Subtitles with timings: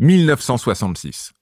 [0.00, 1.32] 1966.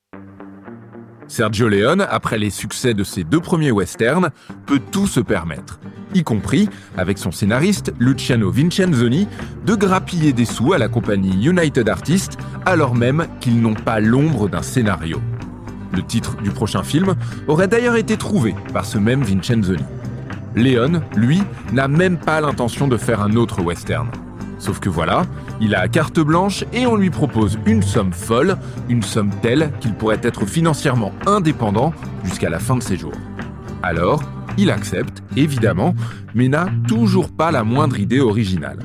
[1.26, 4.28] Sergio Leone, après les succès de ses deux premiers westerns,
[4.66, 5.80] peut tout se permettre,
[6.14, 6.68] y compris,
[6.98, 9.26] avec son scénariste Luciano Vincenzoni,
[9.64, 12.36] de grappiller des sous à la compagnie United Artists,
[12.66, 15.22] alors même qu'ils n'ont pas l'ombre d'un scénario.
[15.94, 17.14] Le titre du prochain film
[17.48, 19.84] aurait d'ailleurs été trouvé par ce même Vincenzoni.
[20.54, 21.42] Leone, lui,
[21.72, 24.10] n'a même pas l'intention de faire un autre western.
[24.62, 25.24] Sauf que voilà,
[25.60, 28.56] il a carte blanche et on lui propose une somme folle,
[28.88, 33.16] une somme telle qu'il pourrait être financièrement indépendant jusqu'à la fin de ses jours.
[33.82, 34.22] Alors,
[34.56, 35.96] il accepte, évidemment,
[36.36, 38.78] mais n'a toujours pas la moindre idée originale.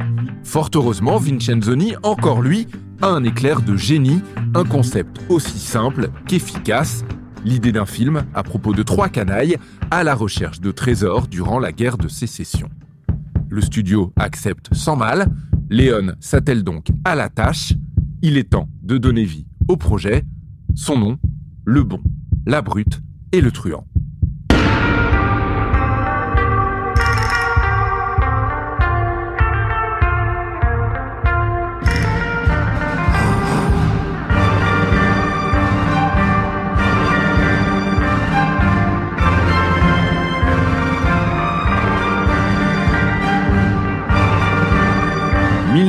[0.44, 2.68] Fort heureusement, Vincenzoni, encore lui,
[3.04, 4.23] a un éclair de génie,
[4.55, 7.05] un concept aussi simple qu'efficace,
[7.46, 9.57] l'idée d'un film à propos de trois canailles
[9.91, 12.68] à la recherche de trésors durant la guerre de sécession.
[13.48, 15.27] Le studio accepte sans mal,
[15.70, 17.73] Léon s'attelle donc à la tâche,
[18.21, 20.23] il est temps de donner vie au projet,
[20.76, 21.20] son nom,
[21.66, 22.02] le bon,
[22.45, 23.02] la brute
[23.34, 23.85] et le truand.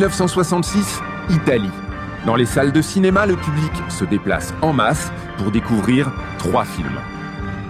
[0.08, 1.70] 1966, Italie.
[2.24, 6.98] Dans les salles de cinéma, le public se déplace en masse pour découvrir trois films.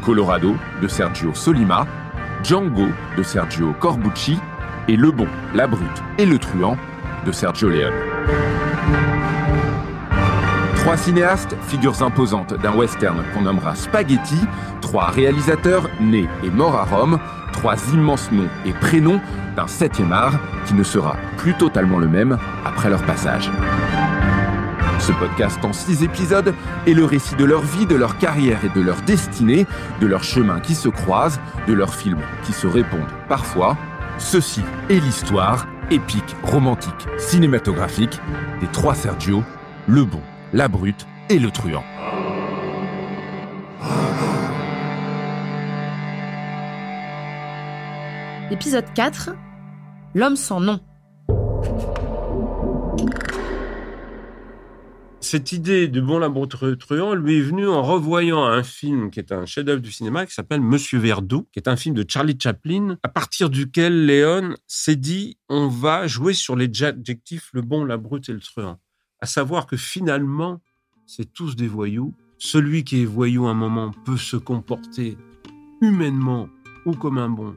[0.05, 1.85] Colorado de Sergio Solima,
[2.45, 2.87] Django
[3.17, 4.39] de Sergio Corbucci
[4.87, 6.77] et Le Bon, la Brute et le Truand
[7.27, 7.93] de Sergio Leone.
[10.77, 14.39] Trois cinéastes, figures imposantes d'un western qu'on nommera Spaghetti,
[14.81, 17.19] trois réalisateurs nés et morts à Rome,
[17.59, 19.21] trois immenses noms et prénoms
[19.57, 23.51] d'un septième art qui ne sera plus totalement le même après leur passage.
[25.01, 26.55] Ce podcast en six épisodes
[26.87, 29.67] est le récit de leur vie, de leur carrière et de leur destinée,
[30.01, 33.77] de leurs chemins qui se croisent, de leurs films qui se répondent parfois.
[34.19, 38.21] Ceci est l'histoire épique, romantique, cinématographique
[38.61, 39.43] des trois Sergio,
[39.89, 40.21] le bon,
[40.53, 41.85] la brute et le truand.
[48.51, 49.37] Épisode 4
[50.15, 50.81] L'homme sans nom.
[55.21, 59.45] Cette idée du bon truand lui est venue en revoyant un film qui est un
[59.45, 63.09] chef-d'œuvre du cinéma qui s'appelle Monsieur Verdoux, qui est un film de Charlie Chaplin, à
[63.09, 68.31] partir duquel Léon s'est dit on va jouer sur les adjectifs le bon, la brute
[68.31, 68.79] et le truand.
[69.21, 70.63] À savoir que finalement,
[71.05, 72.15] c'est tous des voyous.
[72.39, 75.19] Celui qui est voyou un moment peut se comporter
[75.83, 76.49] humainement
[76.87, 77.55] ou comme un bon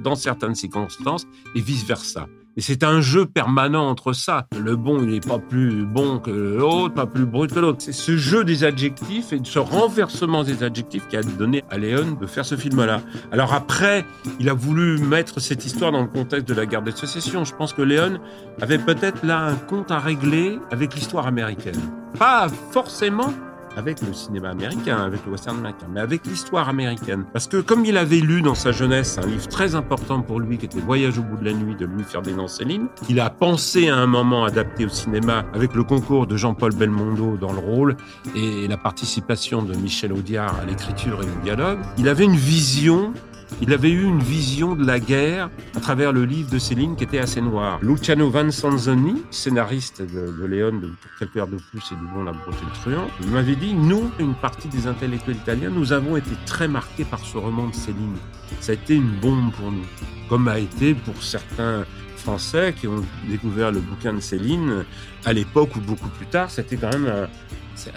[0.00, 2.26] dans certaines circonstances et vice-versa.
[2.58, 4.48] Et c'est un jeu permanent entre ça.
[4.60, 7.78] Le bon, il n'est pas plus bon que l'autre, pas plus brut que l'autre.
[7.80, 12.18] C'est ce jeu des adjectifs et ce renversement des adjectifs qui a donné à Léon
[12.20, 13.00] de faire ce film-là.
[13.30, 14.04] Alors après,
[14.40, 17.44] il a voulu mettre cette histoire dans le contexte de la guerre de sécession.
[17.44, 18.18] Je pense que Léon
[18.60, 21.80] avait peut-être là un compte à régler avec l'histoire américaine.
[22.18, 23.32] Pas forcément
[23.78, 27.24] avec le cinéma américain, avec le western américain, mais avec l'histoire américaine.
[27.32, 30.58] Parce que comme il avait lu dans sa jeunesse un livre très important pour lui
[30.58, 33.96] qui était Voyage au bout de la nuit de Louis-Ferdinand Céline, qu'il a pensé à
[33.96, 37.96] un moment adapté au cinéma avec le concours de Jean-Paul Belmondo dans le rôle
[38.34, 43.12] et la participation de Michel Audiard à l'écriture et au dialogue, il avait une vision
[43.60, 47.04] il avait eu une vision de la guerre à travers le livre de Céline qui
[47.04, 47.78] était assez noir.
[47.82, 52.54] Luciano Vincenzoni, scénariste de, Léon de Quelques heures de plus et du bon la brute
[52.60, 57.04] le truand, m'avait dit, nous, une partie des intellectuels italiens, nous avons été très marqués
[57.04, 58.16] par ce roman de Céline.
[58.60, 59.86] Ça a été une bombe pour nous,
[60.28, 61.84] comme a été pour certains
[62.16, 64.84] Français qui ont découvert le bouquin de Céline
[65.24, 66.50] à l'époque ou beaucoup plus tard.
[66.50, 67.28] C'était quand même un,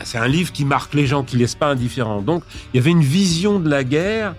[0.04, 2.22] c'est un livre qui marque les gens, qui laisse pas indifférents.
[2.22, 4.36] Donc, il y avait une vision de la guerre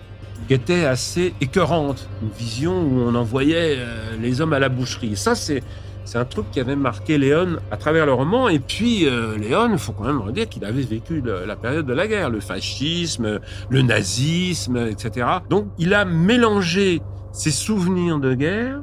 [0.47, 5.17] qui était assez écœurante, une vision où on envoyait euh, les hommes à la boucherie.
[5.17, 5.63] ça, c'est
[6.05, 8.49] c'est un truc qui avait marqué Léon à travers le roman.
[8.49, 11.93] Et puis, euh, Léon, il faut quand même redire qu'il avait vécu la période de
[11.93, 13.39] la guerre, le fascisme,
[13.71, 15.27] le nazisme, etc.
[15.49, 17.01] Donc, il a mélangé
[17.33, 18.81] ses souvenirs de guerre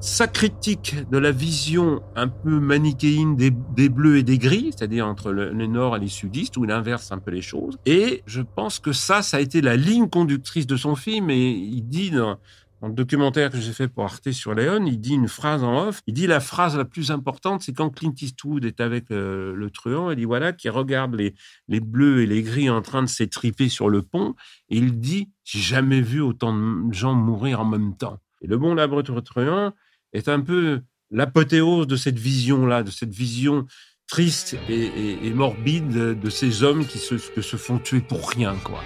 [0.00, 3.50] sa critique de la vision un peu manichéine des,
[3.88, 7.10] bleus et des gris, c'est-à-dire entre le, les nord et les sudistes, où il inverse
[7.10, 7.78] un peu les choses.
[7.84, 11.30] Et je pense que ça, ça a été la ligne conductrice de son film.
[11.30, 12.38] Et il dit dans,
[12.82, 16.00] le documentaire que j'ai fait pour Arte sur Léon, il dit une phrase en off.
[16.06, 19.70] Il dit la phrase la plus importante, c'est quand Clint Eastwood est avec euh, le
[19.70, 21.34] truand, il dit voilà, qui regarde les,
[21.66, 24.36] les bleus et les gris en train de s'étriper sur le pont,
[24.68, 28.18] et il dit j'ai jamais vu autant de gens mourir en même temps.
[28.42, 29.72] Et le bon labre truand,
[30.12, 33.66] est un peu l'apothéose de cette vision-là, de cette vision
[34.08, 37.16] triste et, morbide de ces hommes qui se,
[37.56, 38.80] font tuer pour rien, quoi.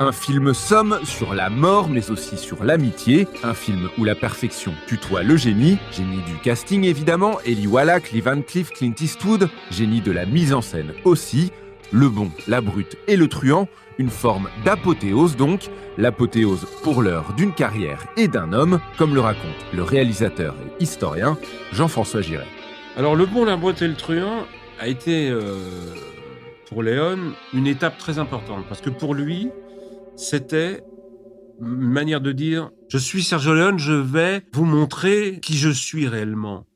[0.00, 4.72] Un film somme sur la mort mais aussi sur l'amitié, un film où la perfection
[4.86, 10.00] tutoie le génie, génie du casting évidemment, Eli Wallach, Lee Van Cleef, Clint Eastwood, génie
[10.00, 11.50] de la mise en scène aussi,
[11.92, 13.68] le bon, la brute et le truand,
[13.98, 19.66] une forme d'apothéose donc, l'apothéose pour l'heure d'une carrière et d'un homme, comme le raconte
[19.72, 21.38] le réalisateur et historien
[21.72, 22.46] Jean-François Giret.
[22.96, 24.44] Alors le bon, la brute et le truand
[24.80, 25.56] a été euh,
[26.68, 29.50] pour Léon une étape très importante parce que pour lui,
[30.16, 30.82] c'était
[31.60, 36.06] une manière de dire je suis Sergio Leone, je vais vous montrer qui je suis
[36.06, 36.66] réellement.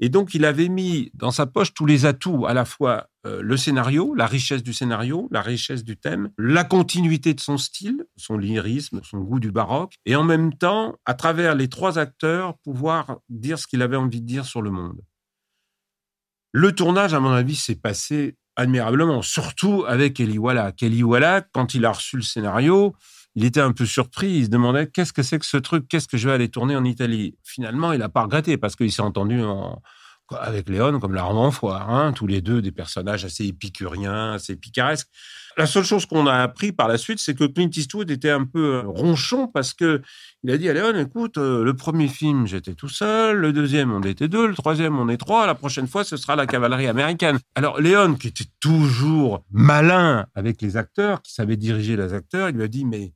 [0.00, 3.42] Et donc il avait mis dans sa poche tous les atouts, à la fois euh,
[3.42, 8.06] le scénario, la richesse du scénario, la richesse du thème, la continuité de son style,
[8.16, 12.56] son lyrisme, son goût du baroque, et en même temps, à travers les trois acteurs,
[12.64, 15.00] pouvoir dire ce qu'il avait envie de dire sur le monde.
[16.52, 20.82] Le tournage, à mon avis, s'est passé admirablement, surtout avec Eli Wallach.
[20.82, 22.96] Eli Wallach, quand il a reçu le scénario,
[23.34, 24.38] il était un peu surpris.
[24.38, 26.74] Il se demandait qu'est-ce que c'est que ce truc, qu'est-ce que je vais aller tourner
[26.74, 27.36] en Italie?
[27.44, 29.40] Finalement, il n'a pas regretté parce qu'il s'est entendu
[30.38, 31.90] avec Léon comme l'arme en foire.
[31.90, 35.08] Hein, tous les deux des personnages assez épicuriens, assez picaresques.
[35.56, 38.44] La seule chose qu'on a appris par la suite, c'est que Clint Eastwood était un
[38.44, 40.00] peu euh, ronchon parce que
[40.42, 43.92] il a dit à Léon, écoute, euh, le premier film, j'étais tout seul, le deuxième,
[43.92, 46.86] on était deux, le troisième, on est trois, la prochaine fois, ce sera la cavalerie
[46.86, 47.38] américaine.
[47.54, 52.56] Alors Léon, qui était toujours malin avec les acteurs, qui savait diriger les acteurs, il
[52.56, 53.12] lui a dit, mais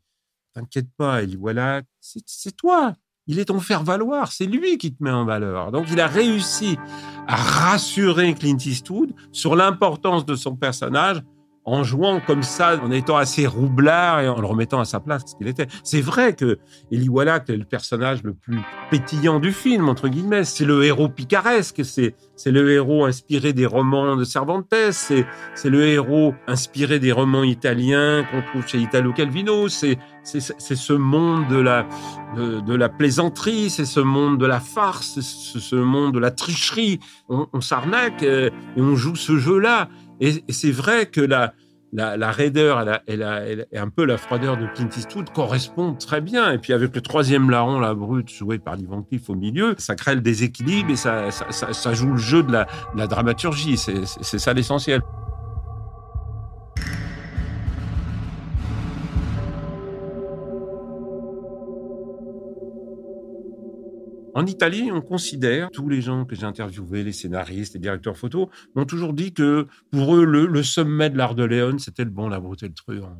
[0.54, 2.94] t'inquiète pas, il dit, voilà, c'est toi,
[3.26, 5.72] il est ton faire-valoir, c'est lui qui te met en valeur.
[5.72, 6.78] Donc il a réussi
[7.26, 11.22] à rassurer Clint Eastwood sur l'importance de son personnage
[11.64, 15.22] en jouant comme ça, en étant assez roublard et en le remettant à sa place,
[15.26, 15.66] ce qu'il était.
[15.82, 16.58] C'est vrai que
[16.90, 18.58] Eli Wallach est le personnage le plus
[18.90, 20.44] pétillant du film, entre guillemets.
[20.44, 25.70] C'est le héros picaresque, c'est, c'est le héros inspiré des romans de Cervantes, c'est, c'est
[25.70, 30.92] le héros inspiré des romans italiens qu'on trouve chez Italo Calvino, c'est, c'est, c'est ce
[30.92, 31.86] monde de la,
[32.36, 37.00] de, la plaisanterie, c'est ce monde de la farce, c'est ce monde de la tricherie.
[37.28, 39.88] On, on s'arnaque euh, et on joue ce jeu-là.
[40.20, 41.52] Et, c'est vrai que la,
[41.92, 46.52] la, raideur et, un peu la froideur de Clint Eastwood correspondent très bien.
[46.52, 49.94] Et puis avec le troisième larron, la brute, joué par Ivan Cliff au milieu, ça
[49.94, 52.64] crée le déséquilibre et ça, ça, joue le jeu de la,
[52.94, 53.76] de la dramaturgie.
[53.76, 55.02] C'est ça l'essentiel.
[64.34, 68.48] En Italie, on considère, tous les gens que j'ai interviewés, les scénaristes, les directeurs photos,
[68.74, 72.28] m'ont toujours dit que pour eux, le, sommet de l'art de Léon, c'était le bon,
[72.28, 73.16] la brute et truand.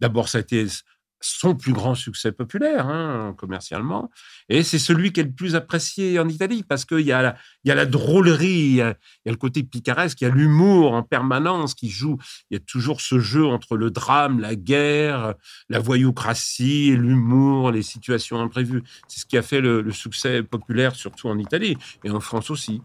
[0.00, 0.66] D'abord, ça a été
[1.26, 4.10] son plus grand succès populaire, hein, commercialement.
[4.48, 7.36] Et c'est celui qui est le plus apprécié en Italie, parce qu'il y, a la,
[7.64, 11.02] y a la drôlerie, il y a, le côté picaresque, il y a l'humour en
[11.02, 12.18] permanence qui joue.
[12.50, 15.34] Il y a toujours ce jeu entre le drame, la guerre,
[15.68, 18.82] la voyoucratie, l'humour, les situations imprévues.
[19.08, 22.80] C'est ce qui a fait le succès populaire, surtout en Italie, et en France aussi.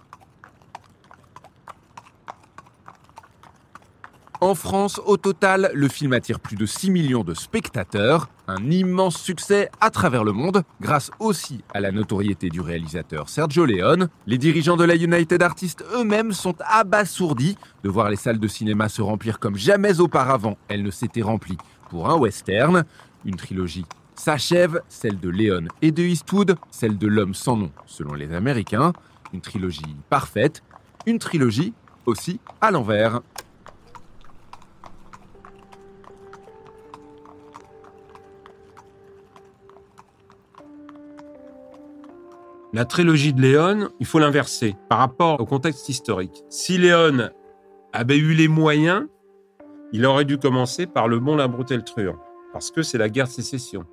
[4.44, 9.22] En France, au total, le film attire plus de 6 millions de spectateurs, un immense
[9.22, 14.10] succès à travers le monde, grâce aussi à la notoriété du réalisateur Sergio Leone.
[14.26, 18.90] Les dirigeants de la United Artists eux-mêmes sont abasourdis de voir les salles de cinéma
[18.90, 21.60] se remplir comme jamais auparavant elles ne s'étaient remplies
[21.92, 22.84] pour un western.
[23.26, 28.16] Une trilogie s'achève, celle de Leone et de Eastwood, celle de L'homme sans nom selon
[28.16, 28.94] les Américains.
[29.34, 30.64] Une trilogie parfaite,
[31.06, 31.74] une trilogie
[32.08, 33.22] aussi à l'envers.
[42.74, 46.46] La trilogie de Léon, il faut l'inverser par rapport au contexte historique.
[46.48, 47.30] Si Léon
[47.92, 49.08] avait eu les moyens,
[49.92, 52.16] il aurait dû commencer par Le Bon, la et le Truand,
[52.54, 53.84] parce que c'est la guerre de sécession.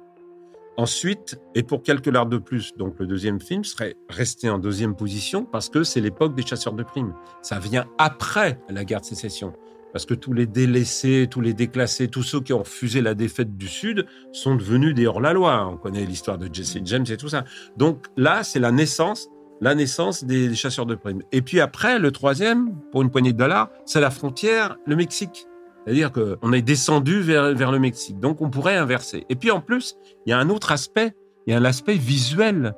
[0.77, 4.95] Ensuite, et pour quelques lards de plus, donc le deuxième film serait resté en deuxième
[4.95, 7.15] position parce que c'est l'époque des chasseurs de primes.
[7.43, 9.55] Ça vient après la guerre de sécession
[9.93, 13.57] parce que tous les délaissés, tous les déclassés, tous ceux qui ont refusé la défaite
[13.57, 15.69] du Sud sont devenus des hors-la-loi.
[15.73, 17.45] On connaît l'histoire de Jesse James et tout ça.
[17.77, 19.29] Donc là, c'est la naissance,
[19.61, 21.23] la naissance des chasseurs de primes.
[21.33, 25.47] Et puis après, le troisième, pour une poignée de dollars, c'est la frontière, le Mexique.
[25.85, 28.21] C'est-à-dire qu'on est descendu vers, vers le Mexique.
[28.21, 29.25] Donc on pourrait inverser.
[29.31, 31.15] Et puis en plus, il y a un autre aspect,
[31.47, 32.75] il y a l'aspect visuel.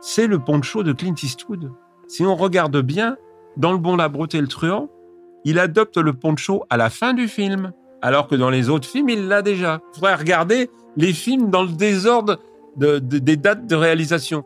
[0.00, 1.70] C'est le poncho de Clint Eastwood.
[2.08, 3.16] Si on regarde bien,
[3.56, 4.90] dans Le Bon, la Brute et le Truand,
[5.44, 9.08] il adopte le poncho à la fin du film, alors que dans les autres films,
[9.08, 9.80] il l'a déjà.
[9.92, 12.38] Il faudrait regarder les films dans le désordre
[12.76, 14.44] des dates de réalisation.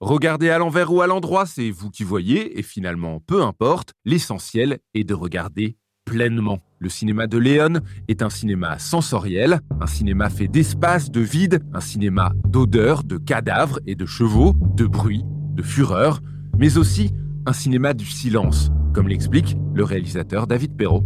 [0.00, 4.78] Regardez à l'envers ou à l'endroit, c'est vous qui voyez, et finalement, peu importe, l'essentiel
[4.94, 6.60] est de regarder pleinement.
[6.78, 11.80] Le cinéma de Léon est un cinéma sensoriel, un cinéma fait d'espace, de vide, un
[11.80, 15.24] cinéma d'odeurs, de cadavres et de chevaux, de bruit,
[15.58, 16.20] de fureur,
[16.56, 17.10] mais aussi
[17.44, 21.04] un cinéma du silence, comme l'explique le réalisateur David Perrault.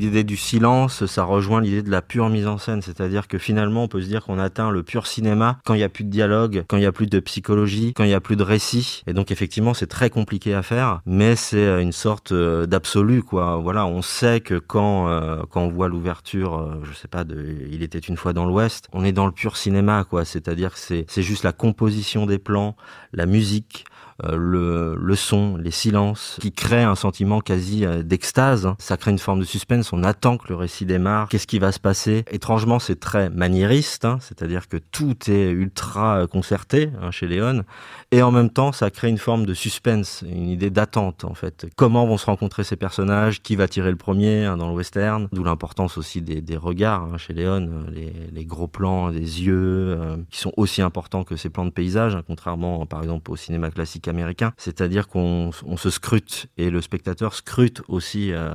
[0.00, 3.84] L'idée du silence, ça rejoint l'idée de la pure mise en scène, c'est-à-dire que finalement
[3.84, 6.08] on peut se dire qu'on atteint le pur cinéma quand il n'y a plus de
[6.08, 9.02] dialogue, quand il n'y a plus de psychologie, quand il n'y a plus de récit.
[9.06, 13.22] Et donc effectivement c'est très compliqué à faire, mais c'est euh, une sorte euh, d'absolu
[13.22, 13.56] quoi.
[13.56, 17.82] Voilà, on sait que quand euh, quand on voit l'ouverture, je sais pas, de Il
[17.82, 20.24] était une fois dans l'Ouest, on est dans le pur cinéma quoi.
[20.24, 22.74] C'est-à-dire que c'est c'est juste la composition des plans,
[23.12, 23.99] la musique, euh,
[24.36, 28.66] le, le, son, les silences, qui créent un sentiment quasi euh, d'extase.
[28.66, 28.76] Hein.
[28.78, 29.92] Ça crée une forme de suspense.
[29.92, 31.28] On attend que le récit démarre.
[31.28, 32.24] Qu'est-ce qui va se passer?
[32.30, 34.18] Étrangement, c'est très maniériste, hein.
[34.20, 37.64] c'est-à-dire que tout est ultra concerté hein, chez Léon,
[38.10, 41.66] et en même temps, ça crée une forme de suspense, une idée d'attente en fait.
[41.76, 43.42] Comment vont se rencontrer ces personnages?
[43.42, 45.28] Qui va tirer le premier dans le western?
[45.32, 50.16] D'où l'importance aussi des, des regards chez Léon, les, les, gros plans des yeux, euh,
[50.30, 54.08] qui sont aussi importants que ces plans de paysage, contrairement par exemple au cinéma classique
[54.56, 58.52] c'est-à-dire qu'on se scrute et le spectateur scrute aussi euh,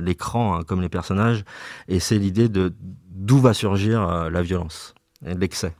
[0.00, 1.44] l'écran hein, comme les personnages,
[1.88, 2.72] et c'est l'idée de
[3.10, 5.74] d'où va surgir euh, la violence, l'excès.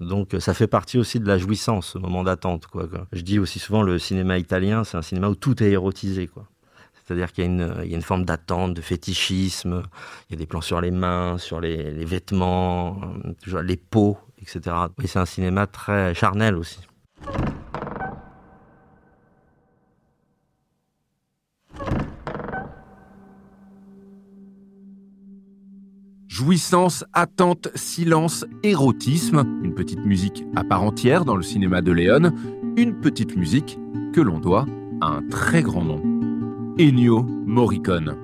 [0.00, 2.66] Donc ça fait partie aussi de la jouissance, ce moment d'attente.
[2.66, 6.26] Quoi, Je dis aussi souvent le cinéma italien, c'est un cinéma où tout est érotisé.
[6.26, 6.46] Quoi.
[7.10, 9.82] C'est-à-dire qu'il y, a une forme d'attente, de fétichisme.
[10.28, 13.00] Il y a des plans sur les mains, sur les, les vêtements,
[13.62, 14.76] les peaux, etc.
[15.02, 16.78] Et c'est un cinéma très charnel aussi.
[26.40, 32.32] Jouissance, attente, silence, érotisme, une petite musique à part entière dans le cinéma de Léon,
[32.78, 33.78] une petite musique
[34.14, 34.64] que l'on doit
[35.02, 36.00] à un très grand nom.
[36.78, 38.16] Ennio Morricone.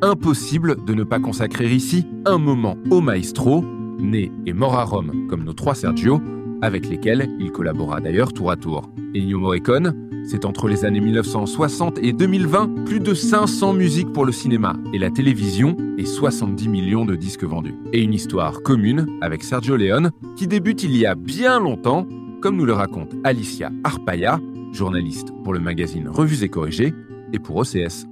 [0.00, 3.64] Impossible de ne pas consacrer ici un moment au maestro,
[3.98, 6.20] né et mort à Rome comme nos trois Sergio,
[6.62, 8.90] avec lesquels il collabora d'ailleurs tour à tour.
[9.14, 9.94] Ennio Morricone,
[10.26, 14.98] c'est entre les années 1960 et 2020 plus de 500 musiques pour le cinéma et
[14.98, 17.74] la télévision et 70 millions de disques vendus.
[17.92, 22.06] Et une histoire commune avec Sergio Leone qui débute il y a bien longtemps,
[22.40, 24.40] comme nous le raconte Alicia Arpaia,
[24.72, 26.92] journaliste pour le magazine Revues et Corrigées
[27.32, 28.06] et pour OCS.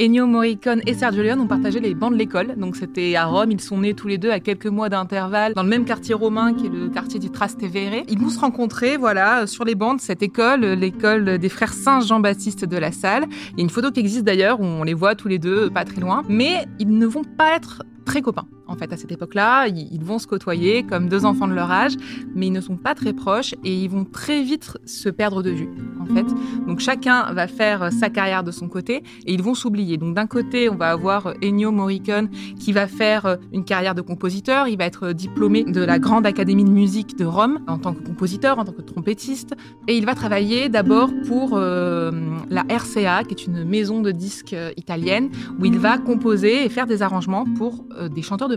[0.00, 2.54] Ennio Morricone et Sergio Leone ont partagé les bancs de l'école.
[2.56, 5.62] Donc c'était à Rome, ils sont nés tous les deux à quelques mois d'intervalle dans
[5.62, 8.04] le même quartier romain qui est le quartier du Trastevere.
[8.08, 12.00] Ils vont se rencontrer voilà sur les bancs de cette école, l'école des frères Saint
[12.00, 13.26] Jean-Baptiste de la Salle.
[13.52, 15.68] Il y a une photo qui existe d'ailleurs où on les voit tous les deux
[15.68, 19.12] pas très loin, mais ils ne vont pas être très copains en fait à cette
[19.12, 19.66] époque-là.
[19.68, 21.92] Ils, vont se côtoyer comme deux enfants de leur âge,
[22.34, 25.50] mais ils ne sont pas très proches et ils vont très vite se perdre de
[25.50, 25.68] vue
[26.00, 26.26] en fait.
[26.66, 29.98] Donc chacun va faire sa carrière de son côté et ils vont s'oublier.
[29.98, 34.68] Donc d'un côté, on va avoir Ennio Morricone qui va faire une carrière de compositeur.
[34.68, 38.02] Il va être diplômé de la Grande Académie de musique de Rome en tant que
[38.02, 39.54] compositeur, en tant que trompettiste,
[39.88, 42.10] et il va travailler d'abord pour euh,
[42.48, 46.86] la RCA, qui est une maison de disques italienne, où il va composer et faire
[46.86, 48.56] des arrangements pour euh, des chanteurs de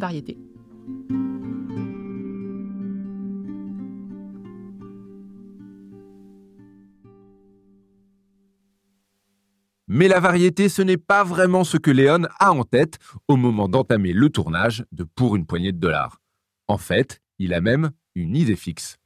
[9.88, 13.70] Mais la variété, ce n'est pas vraiment ce que Léon a en tête au moment
[13.70, 16.20] d'entamer le tournage de Pour une poignée de dollars.
[16.68, 18.98] En fait, il a même une idée fixe.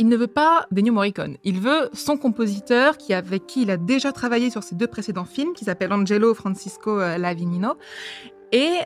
[0.00, 1.36] Il ne veut pas d'Ennio Morricone.
[1.44, 5.26] Il veut son compositeur qui, avec qui il a déjà travaillé sur ses deux précédents
[5.26, 7.74] films, qui s'appelle Angelo Francisco euh, Lavinino.
[8.50, 8.78] Et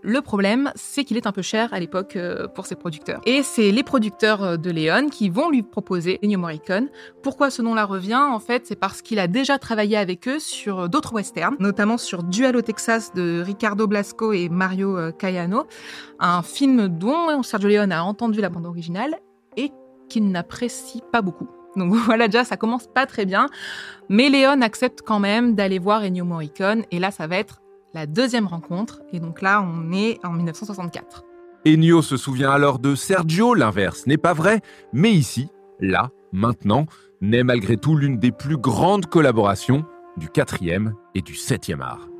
[0.00, 3.20] le problème, c'est qu'il est un peu cher à l'époque euh, pour ses producteurs.
[3.26, 6.88] Et c'est les producteurs euh, de Léon qui vont lui proposer Ennio Morricone.
[7.22, 8.14] Pourquoi ce nom-là revient?
[8.14, 12.22] En fait, c'est parce qu'il a déjà travaillé avec eux sur d'autres westerns, notamment sur
[12.22, 15.66] Duel au Texas de Ricardo Blasco et Mario Cayano,
[16.18, 19.16] un film dont Sergio Leone a entendu la bande originale
[19.58, 19.70] et
[20.12, 21.48] qu'il n'apprécie pas beaucoup.
[21.76, 23.48] Donc voilà, déjà, ça commence pas très bien.
[24.08, 26.84] Mais Léon accepte quand même d'aller voir Ennio Morricone.
[26.90, 27.62] Et là, ça va être
[27.94, 29.02] la deuxième rencontre.
[29.12, 31.24] Et donc là, on est en 1964.
[31.66, 34.60] Ennio se souvient alors de Sergio, l'inverse n'est pas vrai.
[34.92, 35.48] Mais ici,
[35.80, 36.86] là, maintenant,
[37.20, 39.84] naît malgré tout l'une des plus grandes collaborations
[40.16, 42.11] du quatrième et du septième art.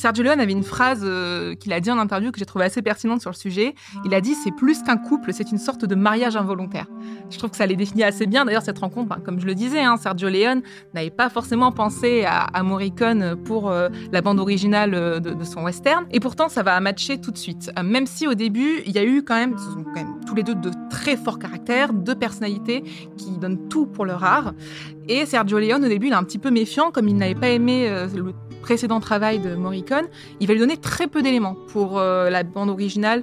[0.00, 2.80] Sergio Leone avait une phrase euh, qu'il a dit en interview que j'ai trouvé assez
[2.80, 3.74] pertinente sur le sujet.
[4.06, 6.86] Il a dit c'est plus qu'un couple, c'est une sorte de mariage involontaire.
[7.28, 8.46] Je trouve que ça les définit assez bien.
[8.46, 10.62] D'ailleurs, cette rencontre, comme je le disais, hein, Sergio Leone
[10.94, 16.06] n'avait pas forcément pensé à, Morricone pour euh, la bande originale euh, de, son western.
[16.12, 17.70] Et pourtant, ça va matcher tout de suite.
[17.84, 20.34] même si au début, il y a eu quand même, ce sont quand même tous
[20.34, 22.84] les deux de très forts caractères, deux personnalités
[23.18, 24.54] qui donnent tout pour leur art.
[25.08, 27.48] Et Sergio Leone, au début, il est un petit peu méfiant, comme il n'avait pas
[27.48, 30.06] aimé le précédent travail de Morricone,
[30.40, 33.22] il va lui donner très peu d'éléments pour euh, la bande originale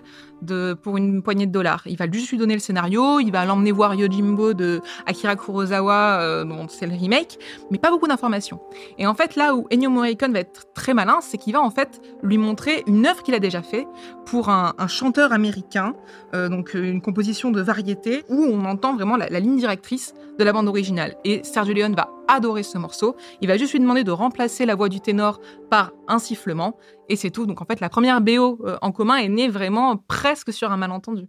[0.81, 1.83] pour une poignée de dollars.
[1.85, 6.21] Il va juste lui donner le scénario, il va l'emmener voir Yojimbo de Akira Kurosawa,
[6.21, 7.37] euh, dont c'est le remake,
[7.71, 8.59] mais pas beaucoup d'informations.
[8.97, 11.71] Et en fait, là où Ennio Morricone va être très malin, c'est qu'il va en
[11.71, 13.87] fait lui montrer une œuvre qu'il a déjà fait
[14.25, 15.93] pour un, chanteur américain,
[16.33, 20.13] euh, donc euh, une composition de variété où on entend vraiment la, la ligne directrice
[20.37, 21.15] de la bande originale.
[21.25, 23.15] Et Sergio Leone va adorer ce morceau.
[23.41, 25.39] Il va juste lui demander de remplacer la voix du ténor
[25.69, 26.77] par un sifflement
[27.09, 27.45] et c'est tout.
[27.45, 30.77] Donc en fait, la première BO euh, en commun est née vraiment presque sur un
[30.77, 31.27] malentendu.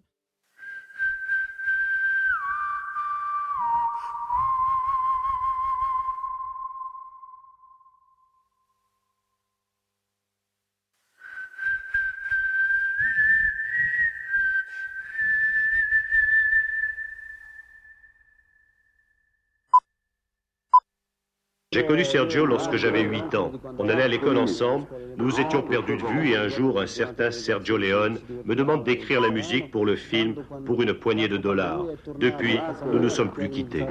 [21.71, 23.53] J'ai connu Sergio lorsque j'avais 8 ans.
[23.79, 24.87] On allait à l'école ensemble,
[25.19, 29.21] nous étions perdus de vue et un jour, un certain Sergio Leone me demande d'écrire
[29.21, 31.85] la musique pour le film pour une poignée de dollars.
[32.19, 32.59] Depuis,
[32.91, 33.85] nous ne sommes plus quittés.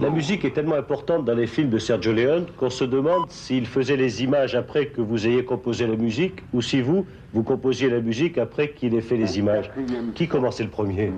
[0.00, 3.66] La musique est tellement importante dans les films de Sergio Leone qu'on se demande s'il
[3.66, 7.88] faisait les images après que vous ayez composé la musique ou si vous, vous composiez
[7.88, 9.70] la musique après qu'il ait fait les images.
[10.14, 11.12] Qui commençait le premier?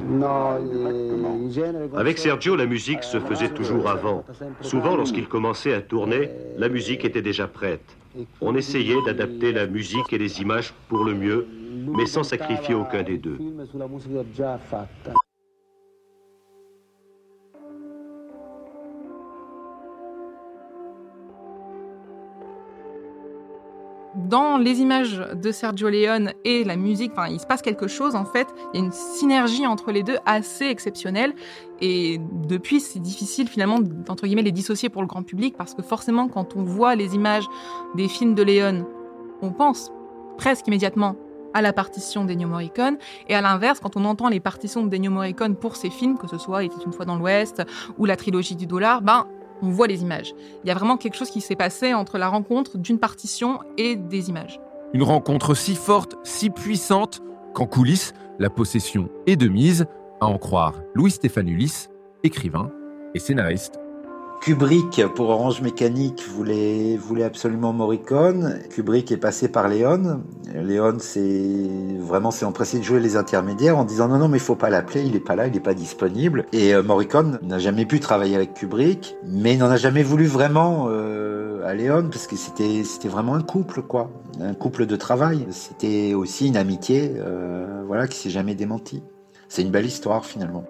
[1.97, 4.23] Avec Sergio, la musique se faisait toujours avant.
[4.61, 7.97] Souvent, lorsqu'il commençait à tourner, la musique était déjà prête.
[8.41, 11.47] On essayait d'adapter la musique et les images pour le mieux,
[11.97, 13.39] mais sans sacrifier aucun des deux.
[24.35, 28.17] Dans les images de Sergio Leone et la musique, enfin, il se passe quelque chose
[28.17, 28.49] en fait.
[28.73, 31.35] Il y a une synergie entre les deux assez exceptionnelle.
[31.81, 35.83] Et depuis, c'est difficile finalement d'entre guillemets les dissocier pour le grand public parce que
[35.83, 37.45] forcément, quand on voit les images
[37.95, 38.85] des films de Leone,
[39.41, 39.93] on pense
[40.37, 41.15] presque immédiatement
[41.53, 42.99] à la partition d'Ennio Morricone.
[43.29, 46.39] Et à l'inverse, quand on entend les partitions d'Ennio Morricone pour ses films, que ce
[46.39, 47.63] soit Il était une fois dans l'Ouest
[47.99, 49.29] ou la trilogie du dollar, ben
[49.63, 50.35] on voit les images.
[50.63, 53.97] Il y a vraiment quelque chose qui s'est passé entre la rencontre d'une partition et
[53.97, 54.61] des images.
[54.93, 57.21] Une rencontre si forte, si puissante,
[57.55, 59.87] qu'en coulisses, la possession est de mise,
[60.21, 61.89] à en croire Louis Stéphanulis,
[62.23, 62.71] écrivain
[63.15, 63.79] et scénariste.
[64.45, 68.59] Kubrick, pour Orange Mécanique, voulait, voulait absolument Morricone.
[68.69, 70.21] Kubrick est passé par Léon.
[70.55, 74.43] Léon, c'est vraiment s'est empressé de jouer les intermédiaires en disant non, non, mais il
[74.43, 76.45] faut pas l'appeler, il est pas là, il est pas disponible.
[76.53, 80.27] Et euh, Morricone n'a jamais pu travailler avec Kubrick, mais il n'en a jamais voulu
[80.27, 84.11] vraiment euh, à Léon parce que c'était, c'était vraiment un couple, quoi.
[84.43, 85.47] Un couple de travail.
[85.53, 89.03] C'était aussi une amitié, euh, voilà, qui s'est jamais démentie.
[89.49, 90.65] C'est une belle histoire finalement.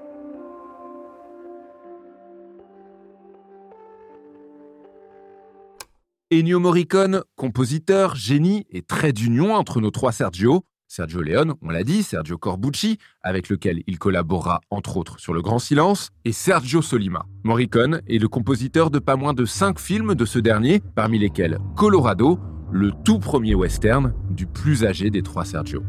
[6.34, 10.64] Ennio Morricone, compositeur, génie et trait d'union entre nos trois Sergio.
[10.88, 15.42] Sergio Leone, on l'a dit, Sergio Corbucci, avec lequel il collabora entre autres sur Le
[15.42, 17.24] Grand Silence, et Sergio Solima.
[17.44, 21.58] Morricone est le compositeur de pas moins de cinq films de ce dernier, parmi lesquels
[21.76, 22.40] Colorado,
[22.72, 25.84] le tout premier western du plus âgé des trois Sergio.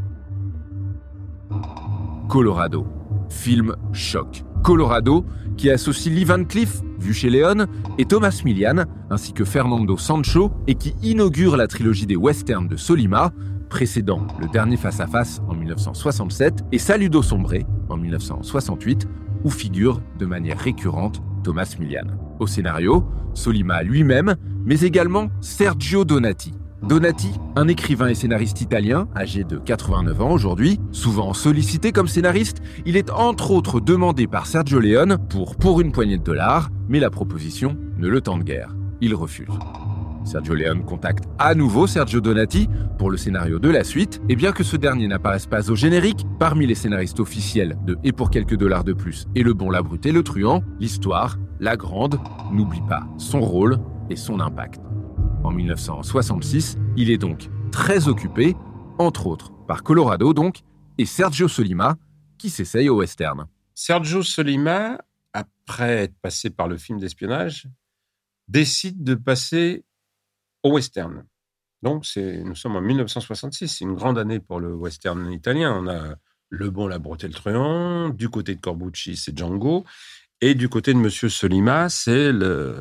[2.29, 2.85] Colorado,
[3.29, 4.43] film choc.
[4.65, 5.23] Colorado,
[5.57, 7.67] qui associe Lee Van Cleef, vu chez Léon,
[7.99, 12.75] et Thomas Milian, ainsi que Fernando Sancho, et qui inaugure la trilogie des westerns de
[12.75, 13.31] Solima,
[13.69, 19.07] précédant le dernier face-à-face en 1967 et Saludo Sombre en 1968,
[19.43, 22.07] où figure de manière récurrente Thomas Milian.
[22.39, 26.53] Au scénario, Solima lui-même, mais également Sergio Donati,
[26.87, 32.61] Donati, un écrivain et scénariste italien, âgé de 89 ans aujourd'hui, souvent sollicité comme scénariste,
[32.85, 36.99] il est entre autres demandé par Sergio Leone pour Pour une poignée de dollars, mais
[36.99, 38.75] la proposition ne le tente guère.
[39.01, 39.49] Il refuse.
[40.25, 42.69] Sergio Leone contacte à nouveau Sergio Donati
[42.99, 46.23] pour le scénario de la suite, et bien que ce dernier n'apparaisse pas au générique,
[46.37, 49.81] parmi les scénaristes officiels de Et pour quelques dollars de plus et Le Bon, la
[49.81, 52.19] Brute et le Truand, l'histoire, la grande,
[52.51, 53.79] n'oublie pas son rôle
[54.11, 54.81] et son impact.
[55.45, 58.55] En 1966, il est donc très occupé,
[58.97, 60.61] entre autres par Colorado donc,
[60.97, 61.97] et Sergio Solima,
[62.39, 63.45] qui s'essaye au western.
[63.75, 64.97] Sergio Solima,
[65.33, 67.67] après être passé par le film d'espionnage,
[68.47, 69.85] décide de passer
[70.63, 71.23] au western.
[71.83, 73.67] Donc, nous sommes en 1966.
[73.67, 75.79] C'est une grande année pour le western italien.
[75.79, 76.15] On a
[76.49, 78.09] Le Bon, la et le Truand.
[78.09, 79.85] Du côté de Corbucci, c'est Django.
[80.41, 82.75] Et du côté de Monsieur Solima, c'est le,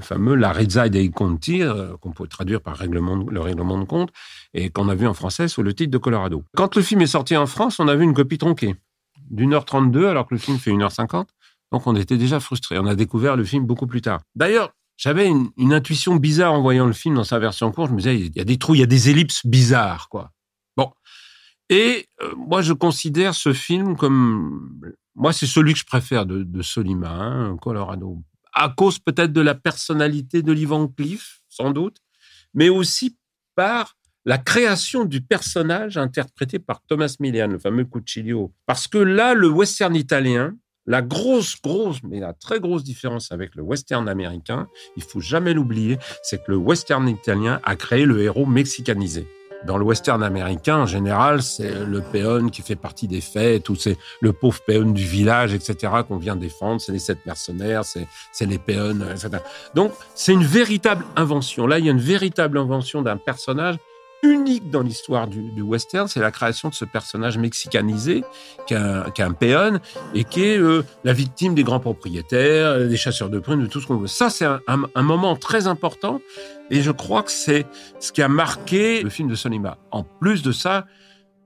[0.00, 4.10] fameux La Rizza dei Conti, euh, qu'on peut traduire par règlement, le règlement de compte,
[4.54, 6.44] et qu'on a vu en français sous le titre de Colorado.
[6.56, 8.76] Quand le film est sorti en France, on a vu une copie tronquée
[9.30, 11.28] d'une heure 32, alors que le film fait une heure 50.
[11.72, 12.78] Donc on était déjà frustrés.
[12.78, 14.20] On a découvert le film beaucoup plus tard.
[14.34, 17.90] D'ailleurs, j'avais une, une, intuition bizarre en voyant le film dans sa version courte.
[17.90, 20.32] Je me disais, il y a des trous, il y a des ellipses bizarres, quoi.
[20.76, 20.92] Bon.
[21.70, 26.62] Et euh, moi, je considère ce film comme moi, c'est celui que je préfère de,
[26.62, 28.22] Solima, hein, Colorado.
[28.52, 31.98] À cause peut-être de la personnalité de Van Cliff, sans doute,
[32.54, 33.16] mais aussi
[33.54, 38.52] par la création du personnage interprété par Thomas Millian, le fameux Cucciglio.
[38.66, 40.56] Parce que là, le western italien,
[40.86, 45.54] la grosse, grosse, mais la très grosse différence avec le western américain, il faut jamais
[45.54, 49.26] l'oublier, c'est que le western italien a créé le héros mexicanisé.
[49.66, 53.76] Dans le western américain, en général, c'est le péon qui fait partie des fêtes, ou
[53.76, 58.46] c'est le pauvre péon du village, etc., qu'on vient défendre, c'est les sept mercenaires, c'est
[58.46, 59.30] les péons, etc.
[59.74, 61.66] Donc, c'est une véritable invention.
[61.66, 63.76] Là, il y a une véritable invention d'un personnage
[64.22, 68.24] unique dans l'histoire du, western, c'est la création de ce personnage mexicanisé,
[68.66, 69.80] qui est un, péon,
[70.14, 73.80] et qui est euh, la victime des grands propriétaires, des chasseurs de primes, de tout
[73.80, 74.06] ce qu'on veut.
[74.06, 76.20] Ça, c'est un, moment très important,
[76.70, 77.66] et je crois que c'est
[77.98, 79.78] ce qui a marqué le film de Sonima.
[79.90, 80.86] En plus de ça,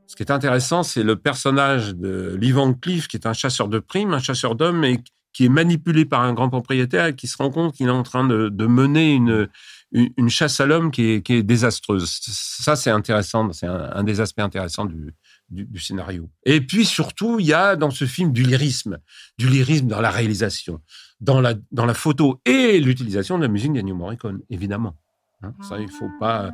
[0.07, 3.69] ce qui est intéressant, c'est le personnage de Lee Van Cleef, qui est un chasseur
[3.69, 4.99] de primes, un chasseur d'hommes, et
[5.33, 8.05] qui est manipulé par un grand propriétaire et qui se rend compte qu'il est en
[8.05, 9.49] train de mener une,
[9.95, 12.09] une, chasse à l'homme qui est, qui est, désastreuse.
[12.21, 15.15] Ça, c'est intéressant, c'est un, des aspects intéressants du,
[15.49, 16.29] du, du, scénario.
[16.45, 18.99] Et puis surtout, il y a dans ce film du lyrisme,
[19.39, 20.81] du lyrisme dans la réalisation,
[21.21, 24.97] dans la, dans la photo et l'utilisation de la musique d'Ennio Morricone, évidemment.
[25.45, 26.51] Hein, ça, il faut pas,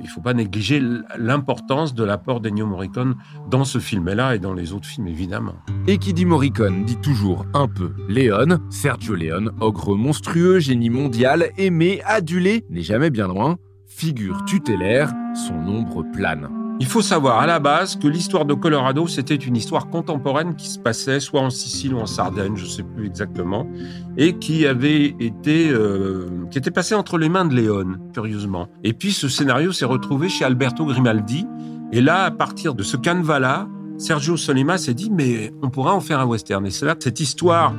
[0.00, 0.82] il faut pas négliger
[1.18, 3.16] l'importance de l'apport d'Ennio Morricone
[3.50, 5.56] dans ce film-là et dans les autres films, évidemment.
[5.86, 11.50] Et qui dit Morricone dit toujours un peu Léon, Sergio Leone, ogre monstrueux, génie mondial,
[11.58, 16.59] aimé, adulé, n'est jamais bien loin, figure tutélaire, son ombre plane.
[16.80, 20.66] Il faut savoir à la base que l'histoire de Colorado, c'était une histoire contemporaine qui
[20.66, 23.66] se passait soit en Sicile ou en Sardaigne, je ne sais plus exactement,
[24.16, 28.66] et qui avait été, euh, qui était passée entre les mains de Léon, curieusement.
[28.82, 31.46] Et puis ce scénario s'est retrouvé chez Alberto Grimaldi,
[31.92, 36.00] et là, à partir de ce canevas-là, Sergio Solima s'est dit, mais on pourra en
[36.00, 36.64] faire un western.
[36.66, 37.74] Et c'est là cette histoire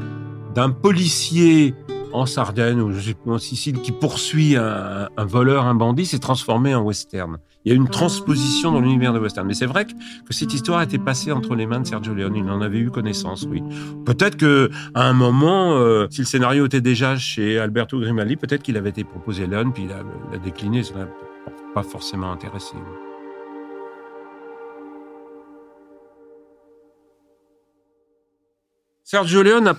[0.53, 1.73] d'un policier
[2.13, 6.05] en Sardaigne ou je sais plus en Sicile qui poursuit un, un voleur, un bandit,
[6.05, 7.37] s'est transformé en western.
[7.63, 9.47] Il y a une transposition dans l'univers de western.
[9.47, 12.35] Mais c'est vrai que, que, cette histoire était passée entre les mains de Sergio Leone.
[12.35, 13.61] Il en avait eu connaissance, oui.
[14.05, 18.63] Peut-être que à un moment, euh, si le scénario était déjà chez Alberto Grimaldi, peut-être
[18.63, 19.99] qu'il avait été proposé à Leone, puis il a,
[20.31, 20.83] il a décliné.
[20.83, 21.07] Ça n'a
[21.75, 22.75] pas forcément intéressé.
[29.03, 29.75] Sergio Leone a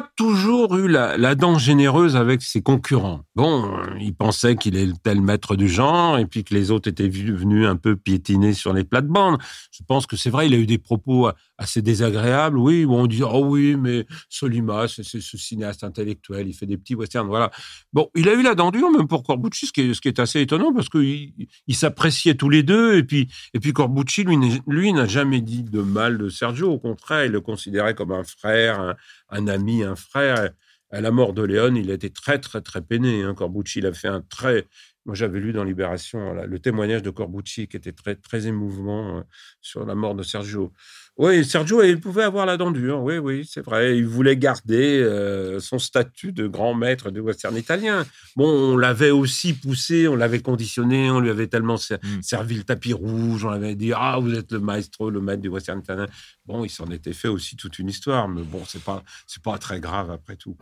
[0.00, 3.22] toujours eu la, dent généreuse avec ses concurrents.
[3.34, 7.08] Bon, il pensait qu'il était le maître du genre et puis que les autres étaient
[7.08, 9.38] venus un peu piétiner sur les plates-bandes.
[9.70, 13.06] Je pense que c'est vrai, il a eu des propos assez désagréables, oui, où on
[13.06, 17.50] dit oh oui, mais Solima, c'est ce cinéaste intellectuel, il fait des petits westerns, voilà.
[17.92, 20.08] Bon, il a eu la dent dure même pour Corbucci, ce qui est, ce qui
[20.08, 21.32] est assez étonnant parce qu'ils
[21.66, 25.62] il, s'appréciaient tous les deux et puis et puis Corbucci lui lui n'a jamais dit
[25.62, 28.94] de mal de Sergio, au contraire, il le considérait comme un frère, un,
[29.34, 30.50] un ami, un frère.
[30.90, 33.22] À la mort de Léon, il était très, très, très peiné.
[33.22, 33.34] Hein.
[33.34, 34.66] Corbucci, il a fait un très.
[35.06, 39.18] Moi, j'avais lu dans Libération là, le témoignage de Corbucci qui était très, très émouvant
[39.18, 39.20] euh,
[39.60, 40.72] sur la mort de Sergio.
[41.16, 43.02] Oui, Sergio, il pouvait avoir la dent dure.
[43.02, 43.96] Oui, oui, c'est vrai.
[43.96, 48.04] Il voulait garder euh, son statut de grand maître du western italien.
[48.34, 52.22] Bon, on l'avait aussi poussé, on l'avait conditionné, on lui avait tellement ser mm.
[52.22, 55.48] servi le tapis rouge, on avait dit ah vous êtes le maestro, le maître du
[55.48, 56.06] western italien.
[56.46, 59.56] Bon, il s'en était fait aussi toute une histoire, mais bon, c'est pas c'est pas
[59.58, 60.56] très grave après tout.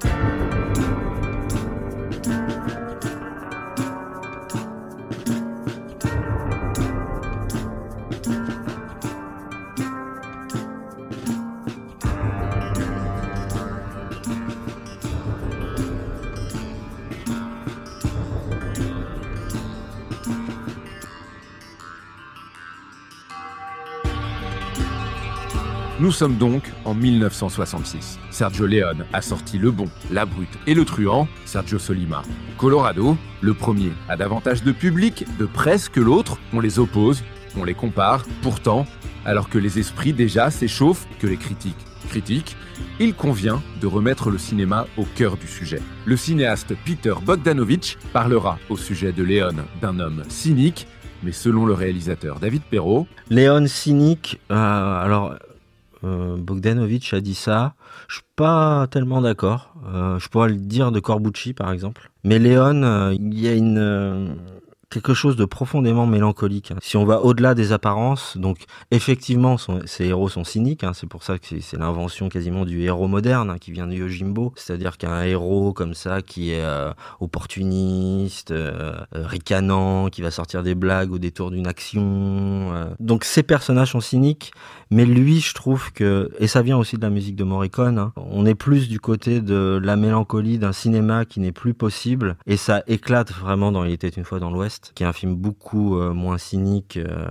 [26.03, 28.19] Nous sommes donc en 1966.
[28.33, 32.23] Sergio Leone a sorti Le Bon, La Brute et Le Truand, Sergio Solima.
[32.59, 37.23] Colorado, le premier a davantage de public, de presse que l'autre, on les oppose,
[37.57, 38.85] on les compare, pourtant,
[39.25, 42.57] alors que les esprits déjà s'échauffent, que les critiques critiquent,
[42.99, 45.81] il convient de remettre le cinéma au cœur du sujet.
[46.05, 50.89] Le cinéaste Peter Bogdanovich parlera au sujet de Leone d'un homme cynique,
[51.23, 54.55] Mais selon le réalisateur David Perrault, Léon cynique, euh,
[55.05, 55.37] alors
[56.05, 57.75] euh, Bogdanovich a dit ça.
[58.09, 59.75] Je suis pas tellement d'accord.
[59.87, 62.11] Euh, je pourrais le dire de Corbucci par exemple.
[62.25, 64.35] Mais Léon, euh, il y a une euh,
[64.93, 66.71] quelque chose de profondément mélancolique.
[66.73, 66.77] hein.
[66.83, 68.59] Si on va au-delà des apparences, donc
[68.91, 70.85] effectivement, ces héros sont cyniques.
[70.85, 70.93] hein.
[70.95, 74.53] c'est pour ça que c'est- l'invention quasiment du héros moderne hein, qui vient de Yojimbo.
[74.57, 80.63] C'est-à-dire qu'un héros comme ça qui est euh, opportuniste, euh, euh, ricanant, qui va sortir
[80.63, 82.03] des blagues au détour d'une action.
[83.01, 84.53] Donc ces personnages sont cyniques,
[84.91, 88.45] mais lui, je trouve que, et ça vient aussi de la musique de Morricone, on
[88.47, 92.83] est plus du côté de la mélancolie d'un cinéma qui n'est plus possible, et ça
[92.87, 96.13] éclate vraiment dans Il était une fois dans l'Ouest, qui est un film beaucoup euh,
[96.13, 97.27] moins cynique, euh,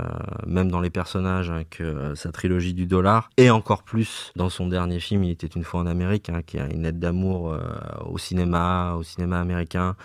[0.45, 4.49] même dans les personnages, hein, que euh, sa trilogie du dollar, et encore plus dans
[4.49, 7.57] son dernier film Il était une fois en Amérique, hein, qui a une lettre d'amour
[8.05, 9.95] au cinéma, au cinéma américain,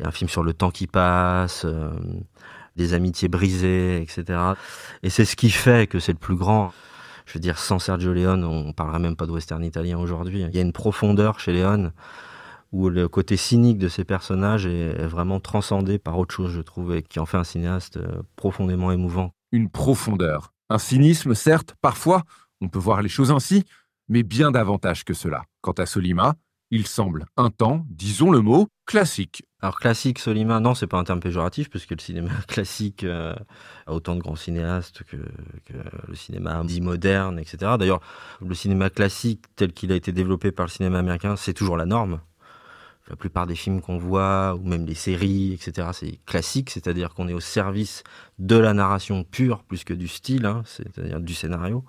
[0.00, 1.66] et un film sur le temps qui passe.
[2.76, 4.38] des amitiés brisées, etc.
[5.02, 6.72] Et c'est ce qui fait que c'est le plus grand.
[7.26, 10.40] Je veux dire, sans Sergio Leone, on parlerait même pas de western italien aujourd'hui.
[10.48, 11.92] Il y a une profondeur chez Leone
[12.72, 16.94] où le côté cynique de ces personnages est vraiment transcendé par autre chose, je trouve,
[16.94, 19.34] et qui en fait un cinéaste euh, profondément émouvant.
[19.52, 20.52] une profondeur.
[20.68, 22.22] Un cynisme, certes, parfois,
[22.60, 23.64] on peut voir les choses ainsi,
[24.08, 25.44] mais bien davantage que cela.
[25.62, 26.36] Quant à Solima,
[26.70, 29.42] il semble un temps, disons le mot, classique.
[29.60, 33.34] Alors classique, Solima, non, c'est pas un terme péjoratif, puisque le cinéma classique euh,
[33.86, 35.74] a autant de grands cinéastes que, que
[36.06, 37.72] le cinéma dit moderne, etc.
[37.76, 38.00] D'ailleurs,
[38.40, 41.86] le cinéma classique tel qu'il a été développé par le cinéma américain, c'est toujours la
[41.86, 42.20] norme.
[43.10, 47.28] La plupart des films qu'on voit, ou même les séries, etc., c'est classique, c'est-à-dire qu'on
[47.28, 48.04] est au service
[48.38, 51.84] de la narration pure plus que du style, hein, c'est-à-dire du scénario.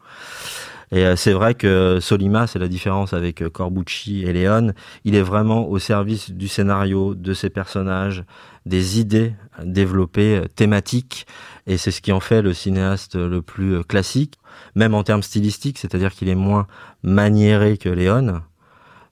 [0.91, 4.73] Et euh, c'est vrai que Solima, c'est la différence avec euh, Corbucci et Léon,
[5.05, 8.25] il est vraiment au service du scénario, de ses personnages,
[8.65, 11.25] des idées développées, euh, thématiques,
[11.67, 14.36] et c'est ce qui en fait le cinéaste le plus euh, classique,
[14.75, 16.67] même en termes stylistiques, c'est-à-dire qu'il est moins
[17.03, 18.41] maniéré que Léon.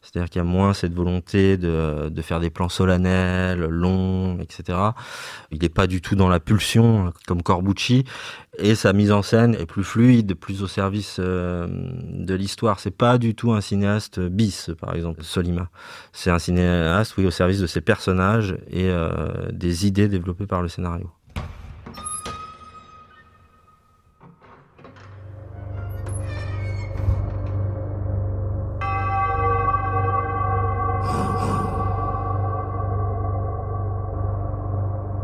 [0.02, 4.78] C'est-à-dire qu'il y a moins cette volonté de, de faire des plans solennels, longs, etc.
[5.52, 8.06] Il n'est pas du tout dans la pulsion comme Corbucci
[8.58, 12.80] et sa mise en scène est plus fluide, plus au service euh, de l'histoire.
[12.80, 15.70] C'est pas du tout un cinéaste bis, par exemple, Solima.
[16.14, 20.62] C'est un cinéaste, oui, au service de ses personnages et euh, des idées développées par
[20.62, 21.10] le scénario.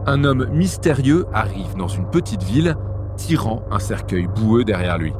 [0.07, 2.75] Un homme mystérieux arrive dans une petite ville,
[3.17, 5.13] tirant un cercueil boueux derrière lui.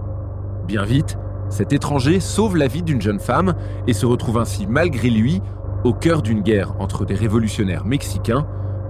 [0.67, 1.17] Bien vite,
[1.49, 3.55] cet étranger sauve la vie d'une jeune femme
[3.87, 5.41] et se retrouve ainsi, malgré lui,
[5.83, 8.45] au cœur d'une guerre entre des révolutionnaires mexicains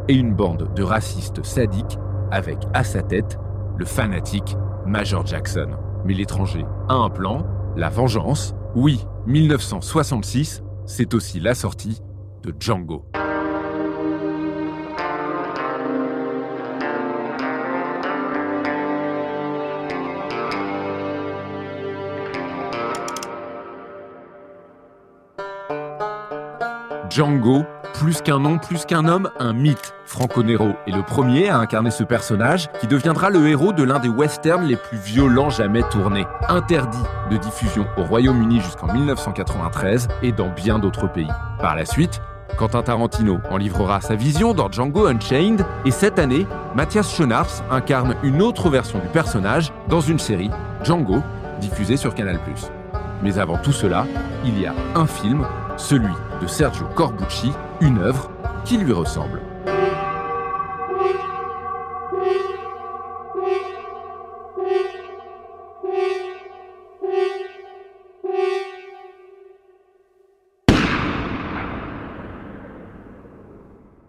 [0.10, 1.98] et une bande de racistes sadiques
[2.30, 3.40] avec à sa tête
[3.78, 5.70] le fanatique Major Jackson.
[6.04, 7.46] Mais l'étranger a un plan,
[7.78, 8.54] la vengeance.
[8.76, 12.02] Oui, 1966, c'est aussi la sortie
[12.44, 13.06] de Django.
[27.16, 29.94] Django, plus qu'un nom, plus qu'un homme, un mythe.
[30.06, 34.00] Franco Nero est le premier à incarner ce personnage qui deviendra le héros de l'un
[34.00, 36.26] des westerns les plus violents jamais tournés.
[36.50, 41.32] Interdit de diffusion au Royaume-Uni jusqu'en 1993 et dans bien d'autres pays.
[41.62, 42.22] Par la suite,
[42.58, 48.16] Quentin Tarantino en livrera sa vision dans Django Unchained et cette année, Mathias Schoenaerts incarne
[48.24, 50.52] une autre version du personnage dans une série,
[50.84, 51.24] Django,
[51.62, 52.42] diffusée sur Canal+.
[53.24, 54.06] Mais avant tout cela,
[54.44, 55.46] il y a un film,
[55.78, 58.32] celui de Sergio Corbucci, une œuvre
[58.64, 59.42] qui lui ressemble.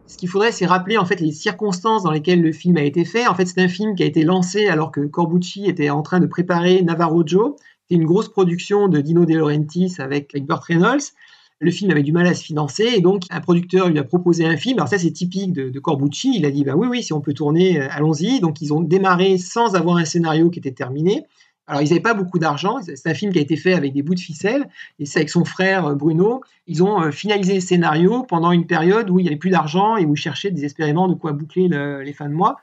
[0.06, 3.04] Ce qu'il faudrait, c'est rappeler en fait les circonstances dans lesquelles le film a été
[3.04, 3.26] fait.
[3.26, 6.20] En fait, c'est un film qui a été lancé alors que Corbucci était en train
[6.20, 7.54] de préparer Navarro Joe.
[7.90, 11.12] Une grosse production de Dino De Laurentiis avec, avec Burt Reynolds.
[11.58, 14.44] Le film avait du mal à se financer et donc un producteur lui a proposé
[14.44, 14.78] un film.
[14.78, 16.34] Alors ça, c'est typique de, Corbucci.
[16.36, 18.40] Il a dit, bah oui, oui, si on peut tourner, allons-y.
[18.40, 21.24] Donc ils ont démarré sans avoir un scénario qui était terminé.
[21.68, 22.78] Alors, ils n'avaient pas beaucoup d'argent.
[22.82, 24.68] C'est un film qui a été fait avec des bouts de ficelle.
[25.00, 26.42] Et c'est avec son frère Bruno.
[26.66, 30.04] Ils ont finalisé le scénario pendant une période où il n'y avait plus d'argent et
[30.04, 32.58] où ils cherchaient désespérément de quoi boucler le, les fins de mois.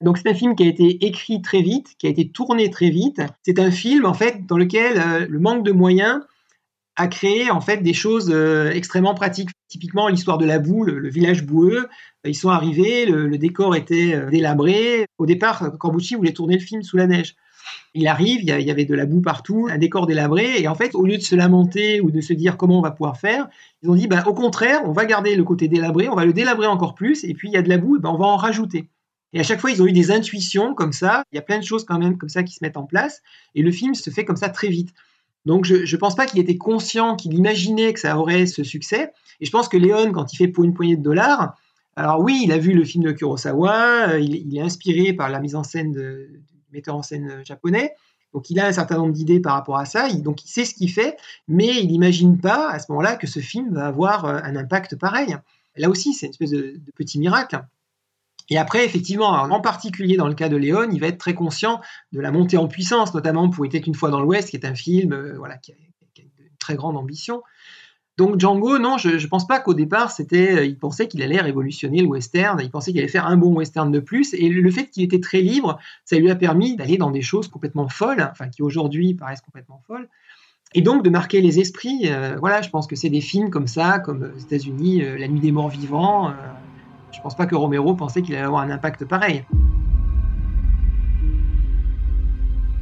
[0.00, 2.90] Donc, c'est un film qui a été écrit très vite, qui a été tourné très
[2.90, 3.20] vite.
[3.42, 6.20] C'est un film, en fait, dans lequel euh, le manque de moyens
[6.96, 9.50] à créer en fait des choses euh, extrêmement pratiques.
[9.68, 11.88] Typiquement l'histoire de la boue, le, village boueux,
[12.24, 15.06] ils sont arrivés, le, décor était euh, délabré.
[15.18, 17.36] Au départ, Corbucci voulait tourner le film sous la neige.
[17.94, 20.94] Il arrive, il y, avait de la boue partout, un décor délabré, et en fait,
[20.94, 23.48] au lieu de se lamenter ou de se dire comment on va pouvoir faire,
[23.82, 26.32] ils ont dit, bah, au contraire, on va garder le côté délabré, on va le
[26.32, 28.36] délabrer encore plus, et puis il y a de la boue, ben, on va en
[28.36, 28.88] rajouter.
[29.32, 31.24] Et à chaque fois, ils ont eu des intuitions comme ça.
[31.32, 33.22] Il y a plein de choses quand même comme ça qui se mettent en place,
[33.54, 34.94] et le film se fait comme ça très vite.
[35.46, 39.12] Donc je ne pense pas qu'il était conscient, qu'il imaginait que ça aurait ce succès.
[39.40, 41.56] Et je pense que Léon, quand il fait pour une poignée de dollars,
[41.94, 45.40] alors oui, il a vu le film de Kurosawa, euh, il, est inspiré par la
[45.40, 47.94] mise en scène du metteur en scène japonais.
[48.34, 50.74] Donc il a un certain nombre d'idées par rapport à ça, donc il sait ce
[50.74, 51.16] qu'il fait,
[51.48, 54.96] mais il n'imagine pas à ce moment-là que ce film va avoir euh, un impact
[54.96, 55.36] pareil.
[55.76, 57.62] Là aussi, c'est une espèce de petit miracle.
[58.48, 61.80] Et après, effectivement, en particulier dans le cas de Léon, il va être très conscient
[62.12, 64.74] de la montée en puissance, notamment pour était une fois dans l'Ouest, qui est un
[64.74, 65.74] film euh, voilà, qui a,
[66.18, 66.28] une
[66.58, 67.42] très grande ambition.
[68.16, 71.40] Donc Django, non, je ne pense pas qu'au départ, c'était, euh, il pensait qu'il allait
[71.40, 74.70] révolutionner le western, il pensait qu'il allait faire un bon western de plus, et le
[74.70, 78.26] fait qu'il était très libre, ça lui a permis d'aller dans des choses complètement folles,
[78.30, 80.08] enfin qui aujourd'hui paraissent complètement folles,
[80.72, 82.04] et donc de marquer les esprits.
[82.06, 85.40] Euh, voilà, je pense que c'est des films comme ça, comme aux États-Unis, La Nuit
[85.40, 86.32] des Morts Vivants.
[87.16, 89.44] Je pense pas que Romero pensait qu'il allait avoir un impact pareil.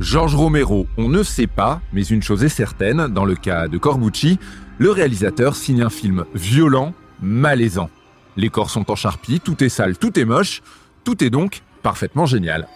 [0.01, 3.79] Georges Romero, on ne sait pas, mais une chose est certaine, dans le cas de
[3.79, 4.41] Corbucci,
[4.79, 7.91] le réalisateur signe un film violent, malaisant.
[8.37, 10.63] Les corps sont en charpie, tout est sale, tout est moche,
[11.05, 12.67] tout est donc parfaitement génial.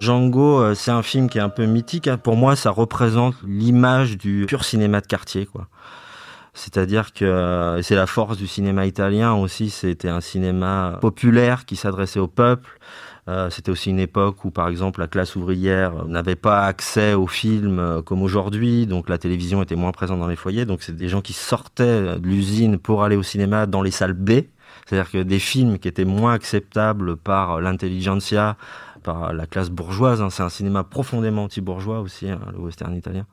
[0.00, 2.08] Django, euh, c'est un film qui est un peu mythique.
[2.08, 2.16] Hein.
[2.16, 5.68] Pour moi, ça représente l'image du pur cinéma de quartier, quoi.
[6.60, 11.74] C'est-à-dire que euh, c'est la force du cinéma italien aussi, c'était un cinéma populaire qui
[11.74, 12.78] s'adressait au peuple.
[13.28, 17.26] Euh, c'était aussi une époque où, par exemple, la classe ouvrière n'avait pas accès aux
[17.26, 20.66] films euh, comme aujourd'hui, donc la télévision était moins présente dans les foyers.
[20.66, 24.12] Donc c'est des gens qui sortaient de l'usine pour aller au cinéma dans les salles
[24.12, 24.42] B.
[24.84, 28.58] C'est-à-dire que des films qui étaient moins acceptables par l'intelligentsia,
[29.02, 30.20] par la classe bourgeoise.
[30.20, 30.28] Hein.
[30.28, 33.24] c'est un cinéma profondément anti-bourgeois aussi, hein, le western italien.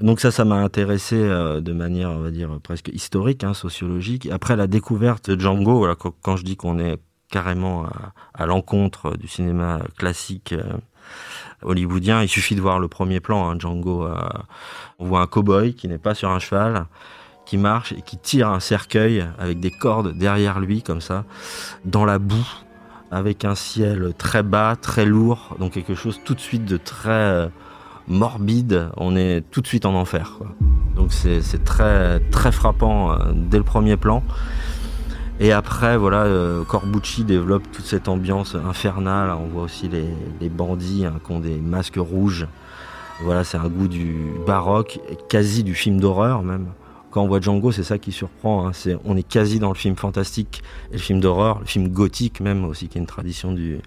[0.00, 4.28] Donc ça, ça m'a intéressé euh, de manière, on va dire, presque historique, hein, sociologique.
[4.30, 5.86] Après la découverte de Django,
[6.22, 6.98] quand, je dis qu'on est
[7.30, 7.86] carrément
[8.32, 10.62] à, l'encontre du cinéma classique euh,
[11.62, 13.50] hollywoodien, il suffit de voir le premier plan.
[13.50, 14.14] Hein, Django, euh,
[15.00, 16.86] on voit un cow-boy qui n'est pas sur un cheval,
[17.44, 21.24] qui marche et qui tire un cercueil avec des cordes derrière lui, comme ça,
[21.84, 22.48] dans la boue,
[23.10, 27.50] avec un ciel très bas, très lourd, donc quelque chose tout de suite de très
[28.08, 30.38] morbide, on est tout de suite en enfer.
[30.96, 34.22] Donc c'est très très frappant euh, dès le premier plan.
[35.40, 39.30] Et après, voilà, euh, Corbucci développe toute cette ambiance infernale.
[39.30, 42.48] On voit aussi les, bandits hein, qui ont des masques rouges.
[43.22, 46.66] Voilà, c'est un goût du baroque, quasi du film d'horreur même.
[47.10, 48.68] Quand on voit Django, c'est ça qui surprend.
[48.68, 48.72] Hein.
[49.04, 52.64] on est quasi dans le film fantastique et le film d'horreur, le film gothique même
[52.64, 53.80] aussi, qui est une tradition du,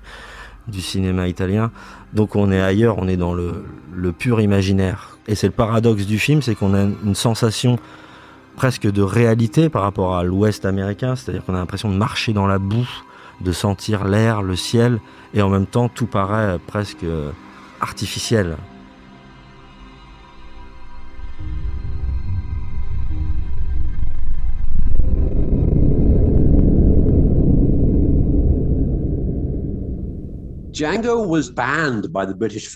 [0.67, 1.71] du cinéma italien.
[2.13, 3.63] Donc on est ailleurs, on est dans le,
[4.17, 5.17] pur imaginaire.
[5.28, 7.78] Et c'est le paradoxe du film, c'est qu'on a une sensation
[8.56, 12.47] presque de réalité par rapport à l'Ouest américain, c'est-à-dire qu'on a l'impression de marcher dans
[12.47, 12.89] la boue,
[13.39, 15.00] de sentir l'air, le ciel,
[15.34, 17.06] et en même temps tout paraît presque
[17.80, 18.58] artificiel.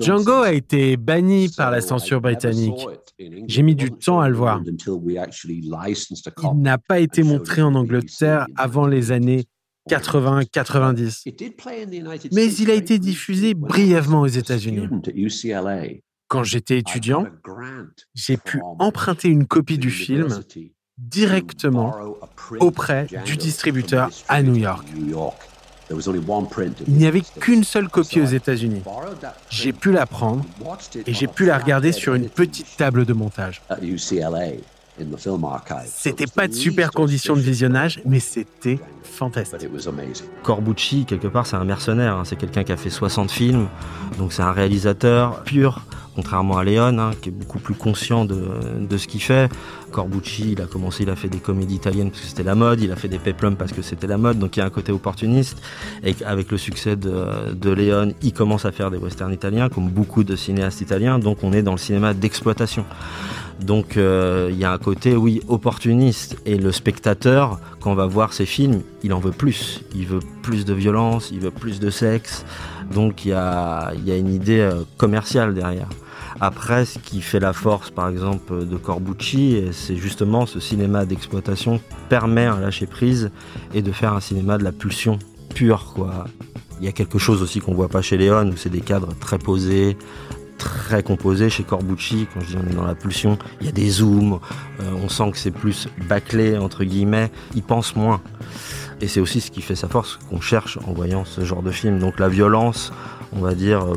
[0.01, 2.87] Django a été banni par la censure britannique.
[3.47, 4.61] J'ai mis du temps à le voir.
[4.77, 9.45] Il n'a pas été montré en Angleterre avant les années
[9.89, 12.29] 80-90.
[12.33, 14.87] Mais il a été diffusé brièvement aux États-Unis.
[16.27, 17.27] Quand j'étais étudiant,
[18.13, 20.27] j'ai pu emprunter une copie du film
[20.97, 21.95] directement
[22.59, 24.87] auprès du distributeur à New York.
[26.87, 28.81] Il n'y avait qu'une seule copie aux États-Unis.
[29.49, 30.43] J'ai pu la prendre
[31.05, 33.61] et j'ai pu la regarder sur une petite table de montage.
[35.87, 39.59] C'était pas de super conditions de visionnage, mais c'était fantastique.
[40.43, 42.15] Corbucci, quelque part, c'est un mercenaire.
[42.15, 42.23] Hein.
[42.25, 43.67] C'est quelqu'un qui a fait 60 films,
[44.17, 45.81] donc c'est un réalisateur pur,
[46.15, 48.47] contrairement à Léon, hein, qui est beaucoup plus conscient de,
[48.79, 49.49] de ce qu'il fait.
[49.95, 52.81] Corbucci, il a commencé, il a fait des comédies italiennes parce que c'était la mode,
[52.81, 54.69] il a fait des peplums parce que c'était la mode, donc il y a un
[54.69, 55.61] côté opportuniste.
[56.03, 59.87] Et avec le succès de, de Léon, il commence à faire des westerns italiens, comme
[59.87, 62.83] beaucoup de cinéastes italiens, donc on est dans le cinéma d'exploitation.
[63.61, 66.35] Donc euh, il y a un côté, oui, opportuniste.
[66.45, 69.81] Et le spectateur, quand on va voir ces films, il en veut plus.
[69.95, 72.45] Il veut plus de violence, il veut plus de sexe.
[72.93, 75.87] Donc il y a, une idée euh, commerciale derrière.
[76.41, 81.79] Après, ce qui fait la force, par exemple, de Corbucci, c'est justement ce cinéma d'exploitation
[82.09, 83.31] permet un lâcher prise
[83.73, 85.17] et de faire un cinéma de la pulsion
[85.53, 86.25] pure, quoi.
[86.81, 89.13] Il y a quelque chose aussi qu'on voit pas chez Léon, où c'est des cadres
[89.17, 89.97] très posés,
[90.57, 91.49] très composés.
[91.49, 94.39] Chez Corbucci, quand je dis on est dans la pulsion, il y a des zooms,
[94.81, 98.21] euh, on sent que c'est plus bâclé, entre guillemets, il pense moins.
[98.99, 101.71] Et c'est aussi ce qui fait sa force qu'on cherche en voyant ce genre de
[101.71, 101.99] film.
[101.99, 102.91] Donc la violence,
[103.31, 103.95] on va dire, euh,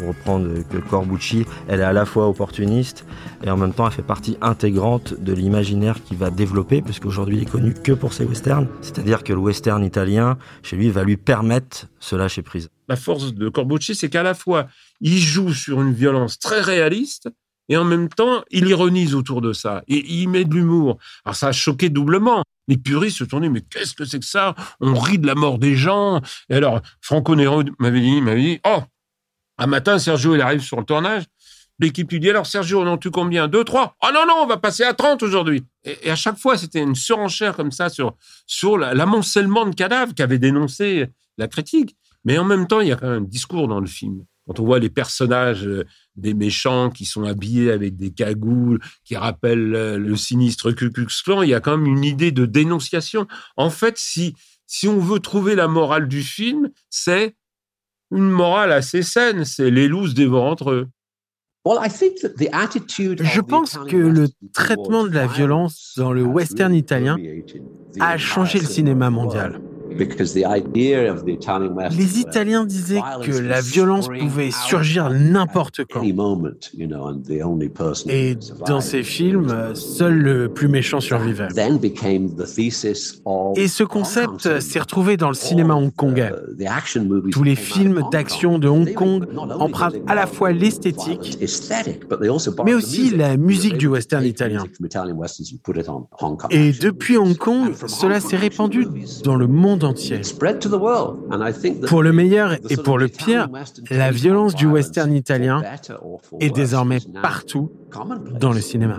[0.00, 3.04] pour reprendre que Corbucci, elle est à la fois opportuniste
[3.44, 7.42] et en même temps elle fait partie intégrante de l'imaginaire qu'il va développer, puisqu'aujourd'hui il
[7.42, 8.66] est connu que pour ses westerns.
[8.80, 12.70] C'est-à-dire que le western italien, chez lui, va lui permettre ce lâcher prise.
[12.88, 14.68] La force de Corbucci, c'est qu'à la fois
[15.00, 17.28] il joue sur une violence très réaliste,
[17.68, 19.84] et en même temps, il ironise autour de ça.
[19.86, 20.98] Et il met de l'humour.
[21.24, 22.42] Alors ça a choqué doublement.
[22.66, 24.56] Les puristes se sont dit, mais qu'est-ce que c'est que ça?
[24.80, 26.20] On rit de la mort des gens.
[26.48, 28.80] Et alors, Franco Nero m'avait dit, m'avait dit, oh,
[29.60, 31.24] un matin, Sergio, il arrive sur le tournage.
[31.78, 33.46] L'équipe lui dit alors Sergio, on en tue combien?
[33.46, 33.94] Deux, trois?
[34.02, 35.64] Oh non, non, on va passer à 30 aujourd'hui.
[35.84, 40.38] Et, à chaque fois, c'était une surenchère comme ça sur, sur l'amoncellement de cadavres qu'avait
[40.38, 41.94] dénoncé la critique.
[42.24, 44.24] Mais en même temps, il y a quand même un discours dans le film.
[44.46, 45.84] Quand on voit les personnages euh,
[46.16, 51.06] des méchants qui sont habillés avec des cagoules, qui rappellent euh, le sinistre Ku Klux
[51.22, 53.26] Klan, il y a quand même une idée de dénonciation.
[53.56, 54.34] En fait, si,
[54.66, 57.36] si on veut trouver la morale du film, c'est
[58.10, 60.88] une morale assez saine, c'est les loups dévorent entre eux.
[63.20, 67.16] Je pense que le traitement de la violence dans le western italien
[68.00, 69.60] a changé le cinéma mondial.
[71.90, 76.02] Les Italiens disaient que la violence pouvait surgir n'importe quand.
[78.08, 78.36] Et
[78.66, 81.48] dans ces films, seul le plus méchant survivait.
[83.56, 86.32] Et ce concept s'est retrouvé dans le cinéma hongkongais.
[86.58, 91.38] Uh, Tous les films d'action de Hong Kong empruntent à la fois l'esthétique,
[92.64, 94.64] mais aussi la musique du western italien.
[96.50, 98.86] Et depuis Hong Kong, cela s'est répandu
[99.24, 100.20] dans le monde entier.
[101.86, 103.48] Pour le meilleur et pour le pire,
[103.90, 105.62] la violence du western italien
[106.40, 107.70] est désormais partout
[108.38, 108.98] dans le cinéma.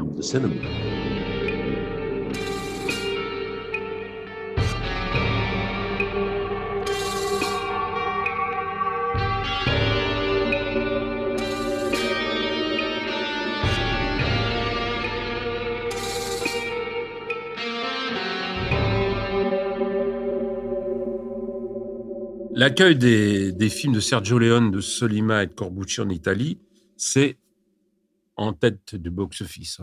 [22.61, 26.59] L'accueil des, films de Sergio Leone, de Solima et de Corbucci en Italie,
[26.95, 27.39] c'est
[28.35, 29.81] en tête du box-office.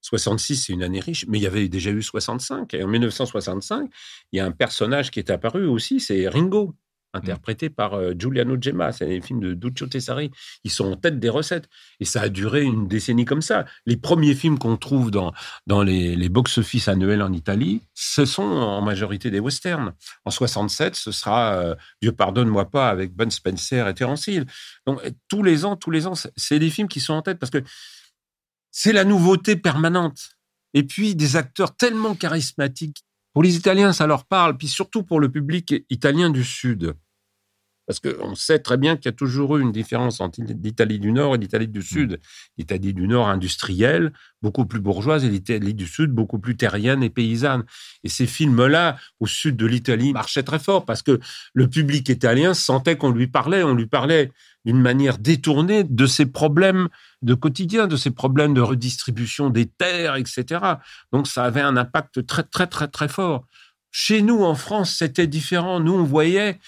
[0.00, 2.72] 66, c'est une année riche, mais il y avait déjà eu 65.
[2.72, 3.90] Et en 1965,
[4.32, 6.74] il y a un personnage qui est apparu aussi, c'est Ringo
[7.14, 8.92] interprété par euh, Giuliano Gemma.
[8.92, 10.30] C'est des films de Duccio Tessari.
[10.64, 11.68] Ils sont en tête des recettes.
[12.00, 13.64] Et ça a duré une décennie comme ça.
[13.86, 15.32] Les premiers films qu'on trouve dans,
[15.66, 19.92] dans les, box-office annuels en Italie, ce sont en majorité des westerns.
[20.24, 24.46] En 67, ce sera euh, Dieu pardonne-moi pas avec Ben Spencer et Terence Hill.
[24.86, 27.50] Donc, tous les ans, tous les ans, c'est des films qui sont en tête parce
[27.50, 27.62] que
[28.70, 30.30] c'est la nouveauté permanente.
[30.74, 35.20] Et puis, des acteurs tellement charismatiques pour les Italiens, ça leur parle, puis surtout pour
[35.20, 36.94] le public italien du Sud.
[37.86, 41.10] Parce qu'on sait très bien qu'il y a toujours eu une différence entre l'Italie du
[41.10, 42.20] Nord et l'Italie du Sud.
[42.56, 47.10] L'Italie du Nord industrielle, beaucoup plus bourgeoise, et l'Italie du Sud beaucoup plus terrienne et
[47.10, 47.64] paysanne.
[48.04, 51.18] Et ces films-là, au sud de l'Italie, marchaient très fort parce que
[51.54, 54.30] le public italien sentait qu'on lui parlait, on lui parlait
[54.64, 56.88] d'une manière détournée de ses problèmes
[57.22, 60.60] de quotidien, de ses problèmes de redistribution des terres, etc.
[61.12, 63.44] Donc ça avait un impact très, très, très, très fort.
[63.90, 65.80] Chez nous, en France, c'était différent.
[65.80, 66.58] Nous, on voyait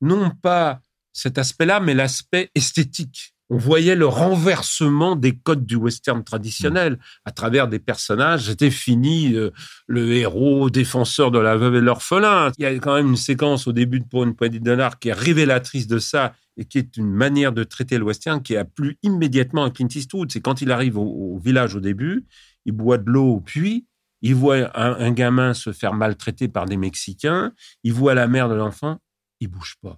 [0.00, 0.80] non pas
[1.12, 3.34] cet aspect-là, mais l'aspect esthétique.
[3.50, 8.46] On voyait le renversement des codes du western traditionnel à travers des personnages.
[8.46, 9.50] C'était fini euh,
[9.86, 12.50] le héros défenseur de la veuve et l'orphelin.
[12.58, 14.98] Il y a quand même une séquence au début de Pour une poignée de dollars
[14.98, 18.56] qui est révélatrice de ça et qui est une manière de traiter le western qui
[18.56, 20.32] a plu immédiatement à Clint Eastwood.
[20.32, 22.24] C'est quand il arrive au, village au début,
[22.64, 23.86] il boit de l'eau au puits,
[24.22, 28.54] il voit un gamin se faire maltraiter par des Mexicains, il voit la mère de
[28.54, 29.00] l'enfant,
[29.44, 29.96] il bouge pas.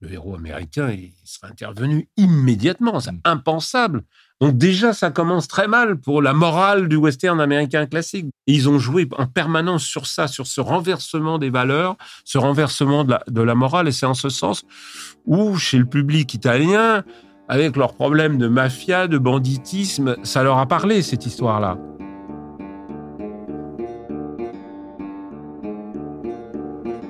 [0.00, 3.00] Le héros américain, il serait intervenu immédiatement.
[3.00, 4.02] C'est impensable.
[4.42, 8.26] Donc déjà, ça commence très mal pour la morale du western américain classique.
[8.46, 13.12] ils ont joué en permanence sur ça, sur ce renversement des valeurs, ce renversement de
[13.12, 13.88] la, de la morale.
[13.88, 14.64] Et c'est en ce sens
[15.24, 17.02] où, chez le public italien,
[17.48, 21.78] avec leurs problèmes de mafia, de banditisme, ça leur a parlé, cette histoire-là.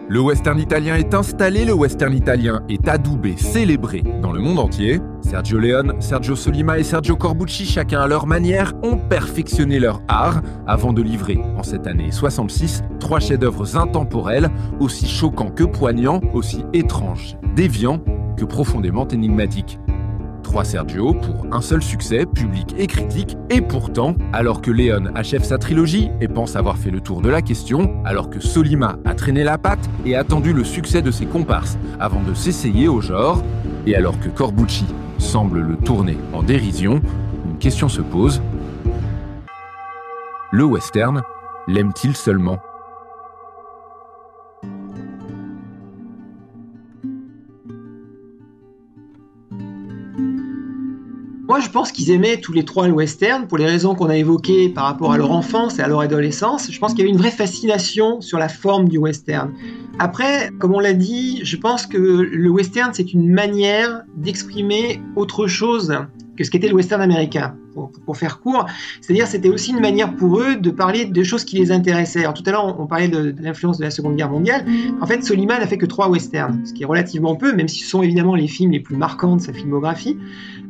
[0.08, 5.00] Le western italien est installé, le western italien est adoubé, célébré dans le monde entier.
[5.20, 10.42] Sergio Leone, Sergio Solima et Sergio Corbucci, chacun à leur manière, ont perfectionné leur art
[10.68, 14.48] avant de livrer, en cette année 66, trois chefs-d'œuvre intemporels,
[14.78, 17.98] aussi choquants que poignants, aussi étranges, déviants
[18.36, 19.80] que profondément énigmatiques.
[20.64, 25.58] Sergio pour un seul succès, public et critique, et pourtant, alors que Léon achève sa
[25.58, 29.44] trilogie et pense avoir fait le tour de la question, alors que Solima a traîné
[29.44, 33.42] la patte et attendu le succès de ses comparses avant de s'essayer au genre,
[33.86, 34.86] et alors que Corbucci
[35.18, 37.00] semble le tourner en dérision,
[37.48, 38.42] une question se pose.
[40.50, 41.22] Le western
[41.68, 42.58] l'aime-t-il seulement?
[51.56, 54.16] Moi, je pense qu'ils aimaient tous les trois le western pour les raisons qu'on a
[54.18, 56.70] évoquées par rapport à leur enfance et à leur adolescence.
[56.70, 59.54] Je pense qu'il y avait une vraie fascination sur la forme du western.
[59.98, 65.46] Après, comme on l'a dit, je pense que le western, c'est une manière d'exprimer autre
[65.46, 65.96] chose
[66.36, 67.56] que ce qu'était le western américain
[68.04, 68.66] pour, faire court.
[69.00, 72.20] C'est-à-dire, c'était aussi une manière pour eux de parler de choses qui les intéressaient.
[72.20, 74.64] Alors, tout à l'heure, on, parlait de, l'influence de la Seconde Guerre mondiale.
[75.00, 77.80] En fait, Soliman n'a fait que trois westerns, ce qui est relativement peu, même si
[77.80, 80.16] ce sont évidemment les films les plus marquants de sa filmographie.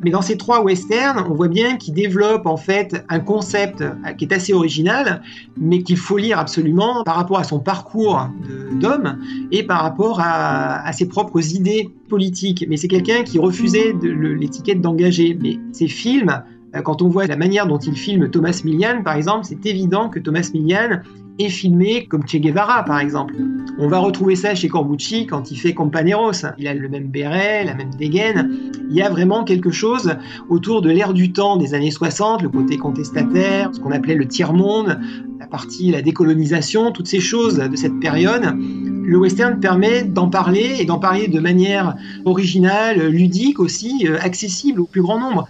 [0.03, 3.83] Mais dans ces trois westerns, on voit bien qu'il développe en fait un concept
[4.17, 5.21] qui est assez original,
[5.57, 8.29] mais qu'il faut lire absolument par rapport à son parcours
[8.73, 9.17] d'homme
[9.51, 12.65] et par rapport à, ses propres idées politiques.
[12.69, 15.37] Mais c'est quelqu'un qui refusait l'étiquette d'engagé.
[15.39, 19.15] Mais ses films euh, quand on voit la manière dont il filme Thomas Millian, par
[19.15, 21.01] exemple, c'est évident que Thomas Millian
[21.39, 23.35] est filmé comme Che Guevara, par exemple.
[23.77, 26.31] On va retrouver ça chez Corbucci quand il fait Companeros.
[26.57, 28.71] Il a le même béret, la même dégaine.
[28.89, 30.15] Il y a vraiment quelque chose
[30.49, 34.27] autour de l'ère du temps des années 60, le côté contestataire, ce qu'on appelait le
[34.27, 34.99] tiers-monde,
[35.39, 38.55] la partie, la décolonisation, toutes ces choses de cette période.
[38.57, 41.95] Le western permet d'en parler et d'en parler de manière
[42.25, 45.47] originale, ludique aussi, euh, accessible au plus grand nombre.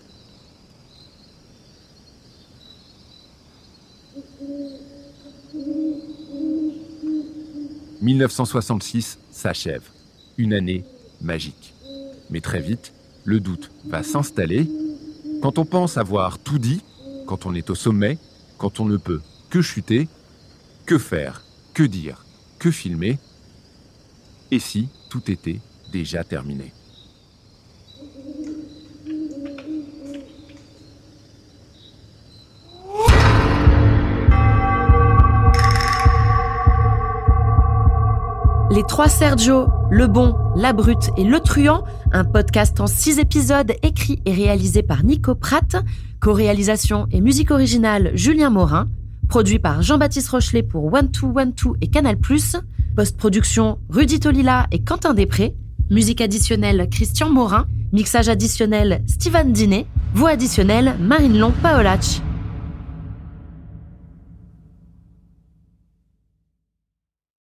[8.08, 9.84] 1966 s'achève.
[10.38, 10.86] Une année
[11.20, 11.74] magique.
[12.30, 12.93] Mais très vite,
[13.26, 14.66] le doute va s'installer.
[15.41, 16.82] Quand on pense avoir tout dit,
[17.26, 18.18] quand on est au sommet,
[18.58, 20.08] quand on ne peut que chuter,
[20.86, 21.43] que faire,
[21.74, 22.26] que dire,
[22.60, 23.20] que filmer
[24.51, 25.60] Et si tout était
[25.91, 26.72] déjà terminé?
[38.78, 43.74] Les trois Sergio, Le Bon, La Brute et Le Truand, un podcast en six épisodes
[43.82, 45.78] écrit et réalisé par Nico Pratt,
[46.20, 48.88] co-réalisation et musique originale Julien Morin,
[49.30, 52.18] produit par Jean-Baptiste Rochelet pour One Two One Two et Canal+,
[52.96, 55.56] post-production Rudy Tolila et Quentin Després,
[55.90, 62.22] musique additionnelle Christian Morin, mixage additionnel Steven Dinet, voix additionnelle Marine Long Paolach.